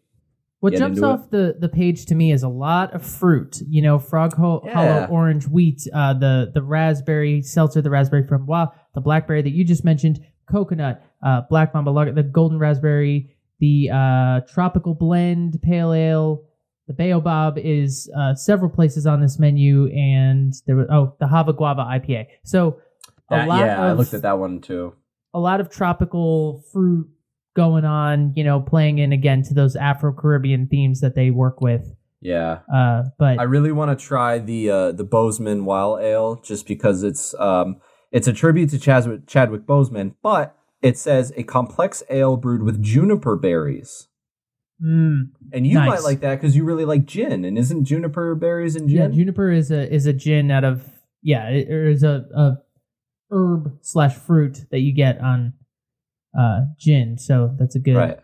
[0.61, 3.61] what get jumps off the, the page to me is a lot of fruit.
[3.69, 4.73] You know, frog ho- Yeah.
[4.75, 9.51] hollow orange wheat, uh, the the raspberry seltzer, the raspberry from wow, the blackberry that
[9.51, 15.61] you just mentioned, coconut, uh, black mamba lager, the golden raspberry, the uh, tropical blend
[15.63, 16.45] pale ale.
[16.87, 21.53] The Baobab is uh, several places on this menu, and there was oh the Hava
[21.55, 22.27] Guava IPA.
[22.45, 22.79] So
[23.31, 24.95] a That- lot yeah, I looked at that one too.
[25.33, 27.09] a lot of tropical fruit
[27.55, 31.61] going on, you know, playing in again to those Afro Caribbean themes that they work
[31.61, 31.95] with.
[32.21, 32.61] Yeah.
[32.73, 37.03] Uh, but I really want to try the uh, the Boseman Wild Ale just because
[37.03, 37.77] it's um
[38.11, 42.83] it's a tribute to Chadwick, Chadwick Boseman, but it says a complex ale brewed with
[42.83, 44.09] juniper berries.
[44.85, 45.89] mm, And you Nice.
[45.89, 49.15] might like that because you really like gin, and isn't juniper berries in yeah, gin?
[49.15, 50.89] juniper is a is a gin out of
[51.23, 52.57] yeah, it it is a, a
[53.31, 55.53] herb slash fruit that you get on
[56.39, 57.19] uh gin.
[57.19, 58.19] So that's a good right.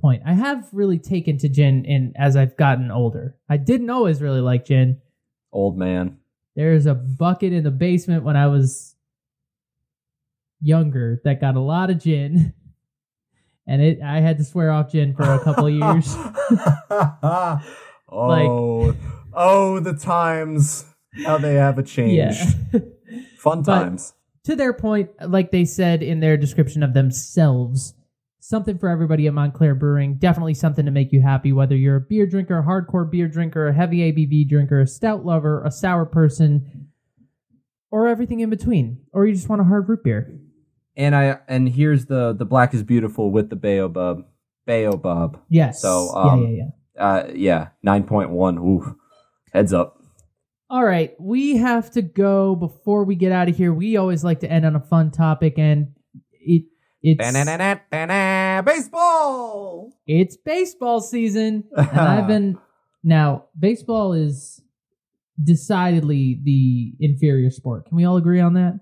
[0.00, 0.22] point.
[0.26, 3.36] I have really taken to gin in as I've gotten older.
[3.48, 5.00] I didn't always really like gin.
[5.52, 6.18] Old man.
[6.56, 8.94] There's a bucket in the basement when I was
[10.60, 12.54] younger that got a lot of gin.
[13.66, 16.12] And it I had to swear off gin for a couple of years.
[18.10, 18.96] oh,
[19.32, 20.86] oh, the times
[21.24, 22.16] how they have changed.
[22.72, 22.80] Yeah.
[23.38, 24.14] Fun But- times.
[24.44, 27.94] To their point, like they said in their description of themselves,
[28.38, 30.16] something for everybody at Montclair Brewing.
[30.16, 33.68] Definitely something to make you happy, whether you're a beer drinker, a hardcore beer drinker,
[33.68, 36.88] a heavy ABV drinker, a stout lover, a sour person,
[37.90, 40.38] or everything in between, or you just want a hard root beer.
[40.96, 44.24] And I and here's the the black is beautiful with the baobab.
[44.66, 45.40] Baobab.
[45.48, 45.80] Yes.
[45.82, 47.02] So, um, yeah, yeah, yeah.
[47.02, 48.58] Uh, yeah, nine point one.
[48.58, 48.96] Ooh,
[49.52, 49.99] heads up.
[50.72, 53.74] All right, we have to go before we get out of here.
[53.74, 55.96] We always like to end on a fun topic, and
[56.30, 56.62] it
[57.02, 57.18] it's
[58.64, 59.90] Baseball.
[60.06, 62.56] it's baseball season, and I've been
[63.02, 63.46] now.
[63.58, 64.62] Baseball is
[65.42, 67.86] decidedly the inferior sport.
[67.86, 68.78] Can we all agree on that?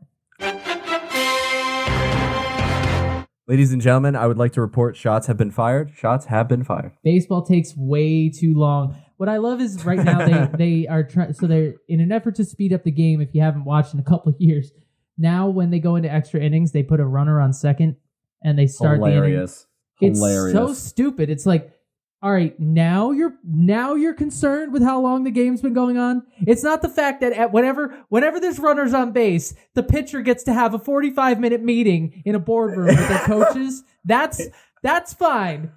[3.46, 5.94] Ladies and gentlemen, I would like to report shots have been fired.
[5.96, 6.92] Shots have been fired.
[7.02, 8.94] Baseball takes way too long.
[9.18, 11.34] What I love is right now they they are trying.
[11.34, 13.20] So they're in an effort to speed up the game.
[13.20, 14.72] If you haven't watched in a couple of years,
[15.18, 17.96] now when they go into extra innings, they put a runner on second,
[18.42, 19.48] and they start the inning.
[20.00, 20.54] It's Hilarious.
[20.54, 21.28] so stupid.
[21.28, 21.72] It's like,
[22.22, 26.22] all right, now you're now you're concerned with how long the game's been going on.
[26.46, 30.44] It's not the fact that at whenever whenever there's runners on base, the pitcher gets
[30.44, 33.82] to have a 45 minute meeting in a boardroom with their coaches.
[34.04, 34.40] That's
[34.82, 35.72] that's fine.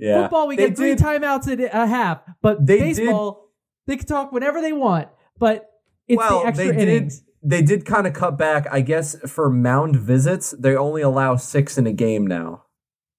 [0.00, 0.22] Yeah.
[0.22, 3.50] Football, we They get three did- timeouts a, a half, but They baseball,
[3.86, 5.08] they can talk whenever they want.
[5.38, 5.70] But
[6.08, 6.88] it's well, the extra they did.
[6.88, 7.22] innings.
[7.42, 10.50] They did kind of cut back, I guess, for mound visits.
[10.50, 12.64] They only allow six in a game now.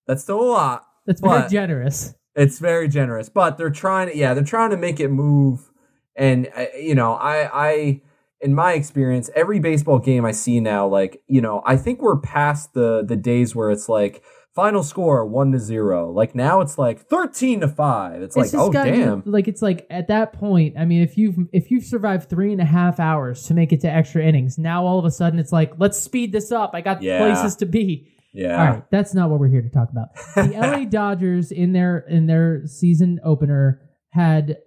[0.05, 0.85] That's still a lot.
[1.07, 2.13] That's very generous.
[2.35, 5.71] It's very generous, but they're trying to, yeah, they're trying to make it move.
[6.15, 8.01] And uh, you know, I, I,
[8.41, 12.19] in my experience, every baseball game I see now, like you know, I think we're
[12.19, 14.23] past the the days where it's like
[14.55, 16.11] final score one to zero.
[16.11, 18.21] Like now, it's like thirteen to five.
[18.21, 20.75] It's, like, oh gotten damn, like it's like at that point.
[20.77, 23.81] I mean, if you've if you've survived three and a half hours to make it
[23.81, 26.71] to extra innings, now all of a sudden it's like let's speed this up.
[26.73, 27.19] I got Yeah.
[27.19, 28.07] places to be.
[28.33, 28.57] yeah.
[28.61, 30.09] All right, that's not what we're here to talk about.
[30.35, 34.57] The LA Dodgers in their in their season opener had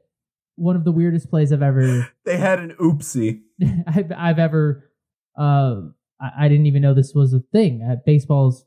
[0.56, 3.40] one of the weirdest plays I've ever They had an oopsie.
[3.86, 4.90] I've, I've ever
[5.38, 5.80] uh
[6.20, 7.82] I, I didn't even know this was a thing.
[7.82, 8.64] Uh, baseball's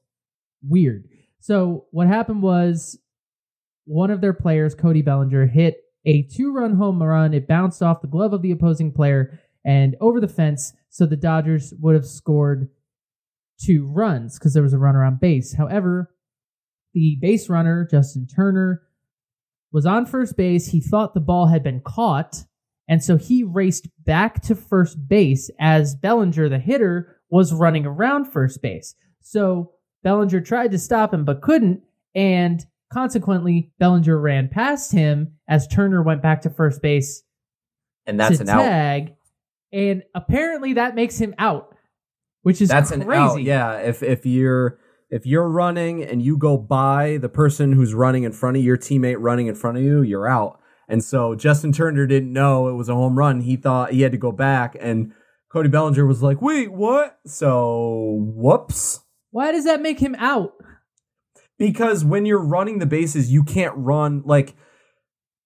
[0.67, 1.07] weird.
[1.39, 2.99] So what happened was
[3.85, 7.33] one of their players, Cody Bellinger, hit a two-run home run.
[7.33, 10.73] It bounced off the glove of the opposing player and over the fence.
[10.89, 12.69] So the Dodgers would have scored
[13.63, 15.55] two runs because there was a runner on base.
[15.55, 16.13] However,
[16.93, 18.83] the base runner, Justin Turner,
[19.71, 20.67] was on first base.
[20.67, 22.45] He thought the ball had been caught.
[22.87, 28.31] And so he raced back to first base as Bellinger, the hitter, was running around
[28.31, 28.95] first base.
[29.21, 29.73] So
[30.07, 31.81] Bellinger tried to stop him but couldn't.
[32.15, 37.23] And consequently, Bellinger ran past him as Turner went back to first base
[38.05, 38.61] And that's to an out.
[38.61, 39.15] tag.
[39.73, 41.75] And apparently that makes him out,
[42.43, 43.03] which is That's crazy.
[43.03, 43.41] an out.
[43.43, 43.79] Yeah.
[43.79, 44.79] If if you're
[45.09, 48.77] if you're running and you go by the person who's running in front of your
[48.77, 50.57] teammate running in front of you, you're out.
[50.87, 53.41] And so Justin Turner didn't know it was a home run.
[53.41, 55.11] He thought he had to go back and
[55.51, 59.01] Cody Bellinger was like, "Wait, what?" So, whoops.
[59.31, 60.53] Why does that make him out?
[61.57, 64.55] Because when you're running the bases, you can't run like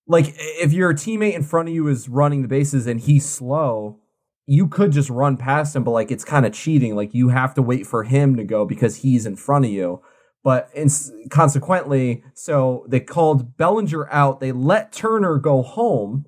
[0.08, 4.00] like if your teammate in front of you is running the bases and he's slow,
[4.46, 6.96] you could just run past him, but like it's kind of cheating.
[6.96, 10.02] Like you have to wait for him to go because he's in front of you.
[10.44, 10.90] But in,
[11.30, 14.40] consequently, so they called Bellinger out.
[14.40, 16.26] They let Turner go home.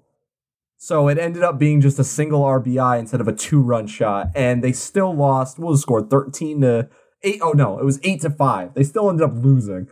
[0.78, 4.28] So it ended up being just a single RBI instead of a two run shot.
[4.36, 5.58] And they still lost.
[5.58, 6.06] The score?
[6.06, 6.90] 13 to
[7.24, 7.40] 8.
[7.42, 7.80] Oh, no.
[7.80, 8.74] It was 8 to 5.
[8.74, 9.88] They still ended up losing.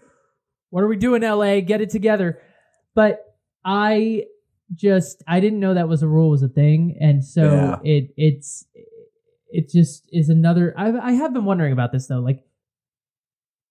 [0.69, 1.59] What are we doing, LA?
[1.61, 2.39] Get it together.
[2.95, 3.19] But
[3.65, 4.25] I
[4.73, 7.79] just I didn't know that was a rule was a thing, and so Yeah.
[7.83, 8.65] it it's
[9.49, 10.73] it just is another.
[10.77, 12.43] I I have been wondering about this though, like.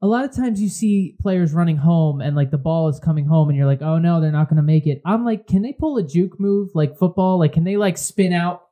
[0.03, 3.27] A lot of times you see players running home and like the ball is coming
[3.27, 5.03] home and you're like, oh no, they're not going to make it.
[5.05, 7.39] I'm like, can they pull a juke move like football?
[7.39, 8.63] Like, can they like spin out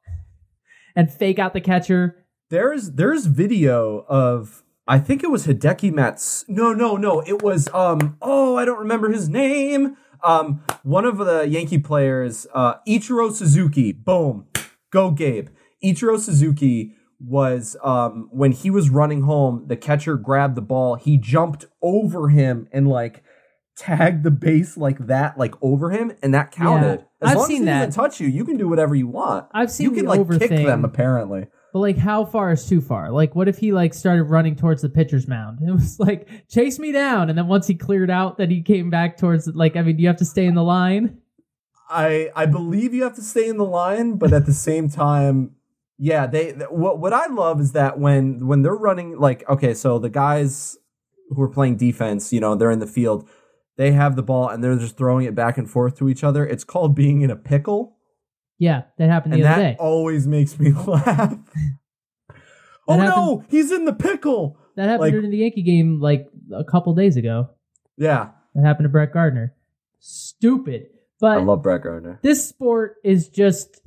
[0.97, 2.24] and fake out the catcher?
[2.49, 6.47] There's there's video of I think it was Hideki Mats.
[6.49, 7.20] No, no, no.
[7.20, 9.97] It was um oh, I don't remember his name.
[10.24, 13.93] Um one of the Yankee players, uh Ichiro Suzuki.
[13.93, 14.47] Boom.
[14.91, 15.49] Go Gabe.
[15.84, 21.18] Ichiro Suzuki was um when he was running home, the catcher grabbed the ball, he
[21.18, 23.22] jumped over him and like
[23.76, 27.05] tagged the base like that, like over him, and that counted.
[27.20, 27.86] As I've long seen as he that.
[27.86, 29.47] doesn't touch you, you can do whatever you want.
[29.53, 30.66] I've seen you can like kick thing.
[30.66, 31.47] them apparently.
[31.72, 33.10] But like, how far is too far?
[33.10, 35.58] Like, what if he like started running towards the pitcher's mound?
[35.66, 38.90] It was like, chase me down, and then once he cleared out, that he came
[38.90, 39.46] back towards.
[39.46, 41.18] Like, I mean, do you have to stay in the line?
[41.90, 45.52] I I believe you have to stay in the line, but at the same time,
[45.98, 49.98] yeah, they what what I love is that when when they're running like okay, so
[49.98, 50.76] the guys
[51.30, 53.28] who are playing defense, you know, they're in the field,
[53.76, 56.46] they have the ball and they're just throwing it back and forth to each other.
[56.46, 57.97] It's called being in a pickle,
[58.59, 59.76] Yeah, that happened the and other that day.
[59.78, 61.34] always makes me laugh.
[62.88, 64.59] oh That no, he's in the pickle.
[64.76, 67.50] that happened like- during the Yankee game like a couple days ago.
[67.96, 69.54] Yeah, That happened to Brett Gardner.
[70.00, 70.86] Stupid,
[71.20, 72.18] but I love Brett Gardner.
[72.22, 73.80] this sport is just.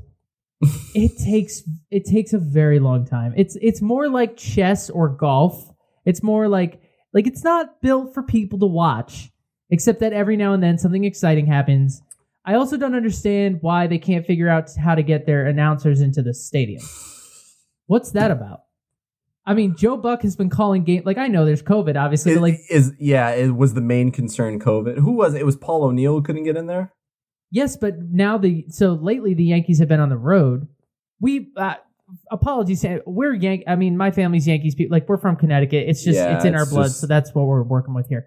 [0.94, 3.34] it takes it takes a very long time.
[3.36, 5.68] It's it's more like chess or golf.
[6.06, 6.82] It's more like
[7.14, 9.32] like it's not built for people to watch,
[9.72, 12.02] except that every now and then something exciting happens.
[12.46, 16.22] I also don't understand why they can't figure out how to get their announcers into
[16.24, 16.82] the stadium.
[17.86, 18.62] What's that about?
[19.46, 22.36] I mean, Joe Buck has been calling game like I know there's COVID, obviously, It-
[22.36, 24.60] but like is yeah, it was the main concern.
[24.60, 24.98] COVID.
[25.00, 25.42] Who was it?
[25.42, 26.94] It was Paul O'Neill who couldn't get in there.
[27.52, 30.68] Yes, but now the so lately the Yankees have been on the road.
[31.20, 31.76] We uh,
[32.32, 33.64] apologies, we're Yank.
[33.68, 34.96] I mean, my family's Yankees people.
[34.96, 35.90] Like we're from Connecticut.
[35.90, 38.26] It's just Yeah, it's in our blood, just- so that's what we're working with here.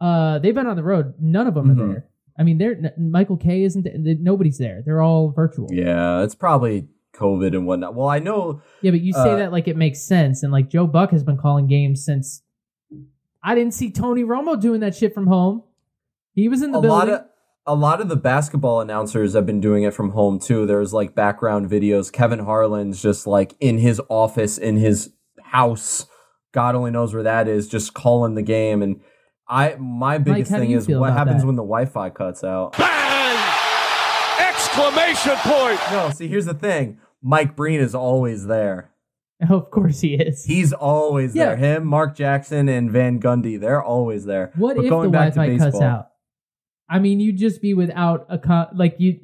[0.00, 1.14] Uh, they've been on the road.
[1.20, 1.80] None of them Mhm.
[1.82, 2.06] are there.
[2.38, 3.84] I mean, they're n- Michael Kay isn't.
[3.84, 4.82] th- Nobody's there.
[4.84, 5.68] They're all virtual.
[5.72, 7.94] Yeah, it's probably COVID and whatnot.
[7.94, 10.68] Well, I know Yeah, but you say Uh, that like it makes sense, and like
[10.68, 12.42] Joe Buck has been calling games since.
[13.42, 15.62] I didn't see Tony Romo doing that shit from home.
[16.34, 17.08] He was in the a building.
[17.08, 17.24] lot of
[17.68, 20.66] a lot of the basketball announcers have been doing it from home too.
[20.66, 22.12] There's like background videos.
[22.12, 25.12] Kevin Harlan's just like in his office in his
[25.42, 26.06] house.
[26.52, 28.82] God only knows where that is, just calling the game.
[28.82, 29.00] And
[29.48, 31.46] I my biggest how do thing is what happens that?
[31.46, 32.76] when the Wi-Fi cuts out.
[32.76, 33.36] Bang!
[34.38, 35.80] Exclamation point!
[35.92, 36.98] No, see here's the thing.
[37.22, 38.90] Mike Breen is always there.
[39.48, 40.44] oh, of course he is.
[40.44, 41.46] He's always Yeah.
[41.46, 41.56] there.
[41.56, 44.52] Him, Mark Jackson, and Van Gundy, they're always there.
[44.56, 46.08] What But if the going back to Wi-Fi cuts baseball, out?
[46.88, 49.20] I mean, you'd just be without a co- like you.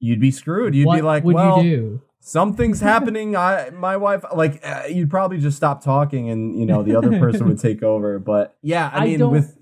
[0.00, 0.74] You'd be screwed.
[0.74, 2.02] You'd what be like, would well, you do?
[2.20, 3.36] Something's happening.
[3.36, 7.18] I my wife like uh, you'd probably just stop talking, and you know the other
[7.18, 8.18] person would take over.
[8.18, 9.56] But yeah, I, I mean, with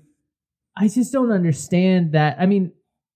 [0.75, 2.37] I just don't understand that.
[2.39, 2.71] I mean,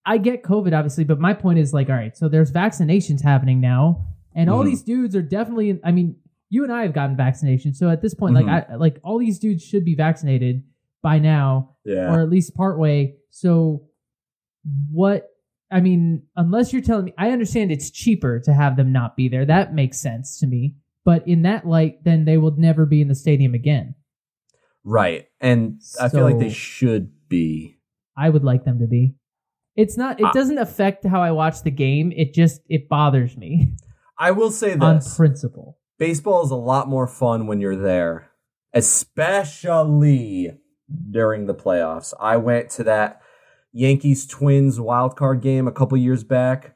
[0.05, 3.59] I get COVID obviously, but my point is like, all right, so there's vaccinations happening
[3.61, 4.65] now, and all Mhm.
[4.65, 5.79] these dudes are definitely.
[5.83, 6.15] I mean,
[6.49, 8.45] you and I have gotten vaccinations, so at this point, Mhm.
[8.47, 10.63] like, I like all these dudes should be vaccinated
[11.03, 13.15] by now, yeah, or at least part way.
[13.29, 13.83] So,
[14.91, 15.27] what?
[15.71, 19.29] I mean, unless you're telling me, I understand it's cheaper to have them not be
[19.29, 19.45] there.
[19.45, 20.75] That makes sense to me.
[21.05, 23.95] But in that light, then they will never be in the stadium again.
[24.83, 25.25] right.
[25.39, 27.77] And I feel like they should be.
[28.17, 29.15] I would like them to be.
[29.75, 30.19] It's not.
[30.19, 30.31] It Ah.
[30.33, 32.11] doesn't affect how I watch the game.
[32.15, 33.73] It just it bothers me
[34.17, 35.79] I will say this on principle.
[35.97, 38.29] baseball is a lot more fun when you're there,
[38.73, 40.51] especially
[41.09, 42.13] during the playoffs.
[42.19, 43.20] I went to that
[43.73, 46.75] Yankees Twins wild card game a couple years back.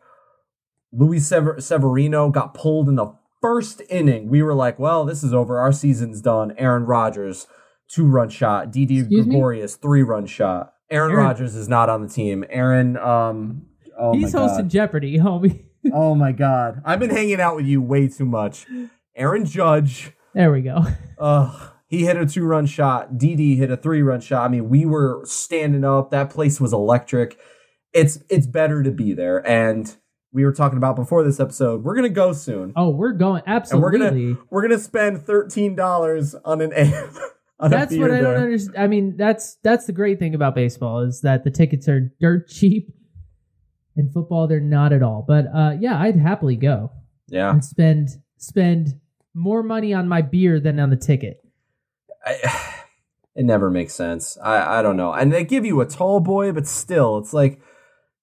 [0.91, 4.29] Luis Sever- Severino got pulled in the first inning.
[4.29, 5.59] We were like, "Well, this is over.
[5.59, 7.47] Our season's done." Aaron Rodgers,
[7.89, 8.67] two run shot.
[8.67, 9.23] Excuse me?
[9.23, 10.73] Gregorius, three run shot.
[10.89, 12.45] Aaron, Aaron- Rodgers is not on the team.
[12.49, 13.63] Aaron, um,
[13.99, 14.69] oh He's hosting.
[14.69, 15.65] Jeopardy, homie.
[15.93, 18.65] oh my god, I've been hanging out with you way too much.
[19.15, 20.83] Aaron Judge, There we go.
[21.17, 23.17] Uh, he hit a two run shot.
[23.17, 24.45] Didi hit a three run shot.
[24.45, 26.11] I mean, we were standing up.
[26.11, 27.37] That place was electric.
[27.93, 29.45] It's it's better to be there.
[29.47, 29.95] And
[30.33, 31.83] we were talking about before this episode.
[31.83, 36.35] We're gonna go soon, Oh, we're going and we're gonna we're gonna spend thirteen dollars
[36.43, 36.73] on an
[37.59, 38.77] on that's a what I don't understand.
[38.77, 42.49] I mean, that's that's the great thing about baseball is that the tickets are dirt
[42.49, 42.89] cheap.
[43.97, 45.23] In football, they're not at all.
[45.25, 46.91] But uh, yeah, I'd happily go
[47.29, 48.89] Yeah, and spend spend
[49.33, 51.37] more money on my beer than on the ticket.
[52.25, 52.83] I,
[53.35, 54.37] it never makes sense.
[54.41, 55.13] I I don't know.
[55.13, 57.61] And they give you a tall boy, but still, it's like.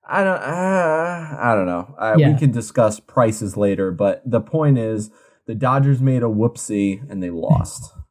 [0.05, 0.43] I don't.
[0.43, 1.95] Uh, I don't know.
[1.97, 2.33] Uh, Yeah.
[2.33, 5.11] We can discuss prices later, but the point is,
[5.47, 7.93] the Dodgers made a whoopsie and they lost.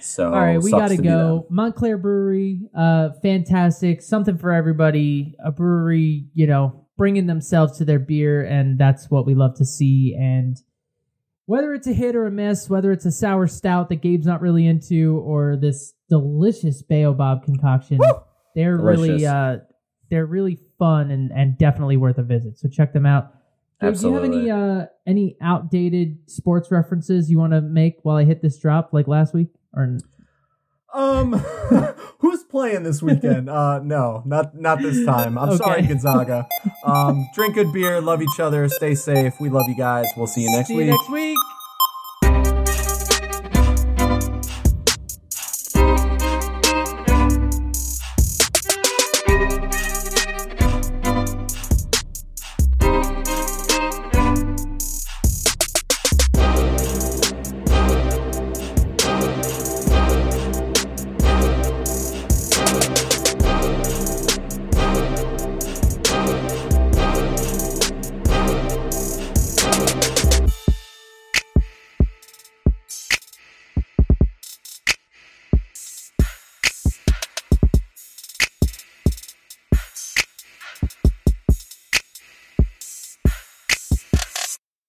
[0.00, 1.46] So All right, we got to to go.
[1.50, 5.34] Montclair Brewery, uh, fantastic, something for everybody.
[5.44, 9.66] A brewery, you know, bringing themselves to their beer, and that's what we love to
[9.66, 10.16] see.
[10.18, 10.56] And
[11.48, 14.42] whether it's a hit or a miss, whether it's a sour stout that Gabe's not
[14.42, 17.98] really into, or this delicious Baobab concoction,
[18.54, 19.56] they're really, uh,
[20.10, 22.58] they're really fun and and definitely worth a visit.
[22.58, 23.32] So check them out.
[23.80, 28.16] Gabe, do you have any uh any outdated sports references you want to make while
[28.16, 29.48] I hit this drop like last week?
[29.72, 29.98] Or
[30.94, 31.32] Um,
[32.18, 33.48] who's playing this weekend?
[33.58, 35.36] Uh, no, not not this time.
[35.38, 35.56] I'm Okay.
[35.58, 36.48] sorry, Gonzaga.
[36.84, 39.34] Um, drink good beer, love each other, stay safe.
[39.40, 40.06] We love you guys.
[40.16, 40.86] We'll see you next see week.
[40.86, 41.38] you next week.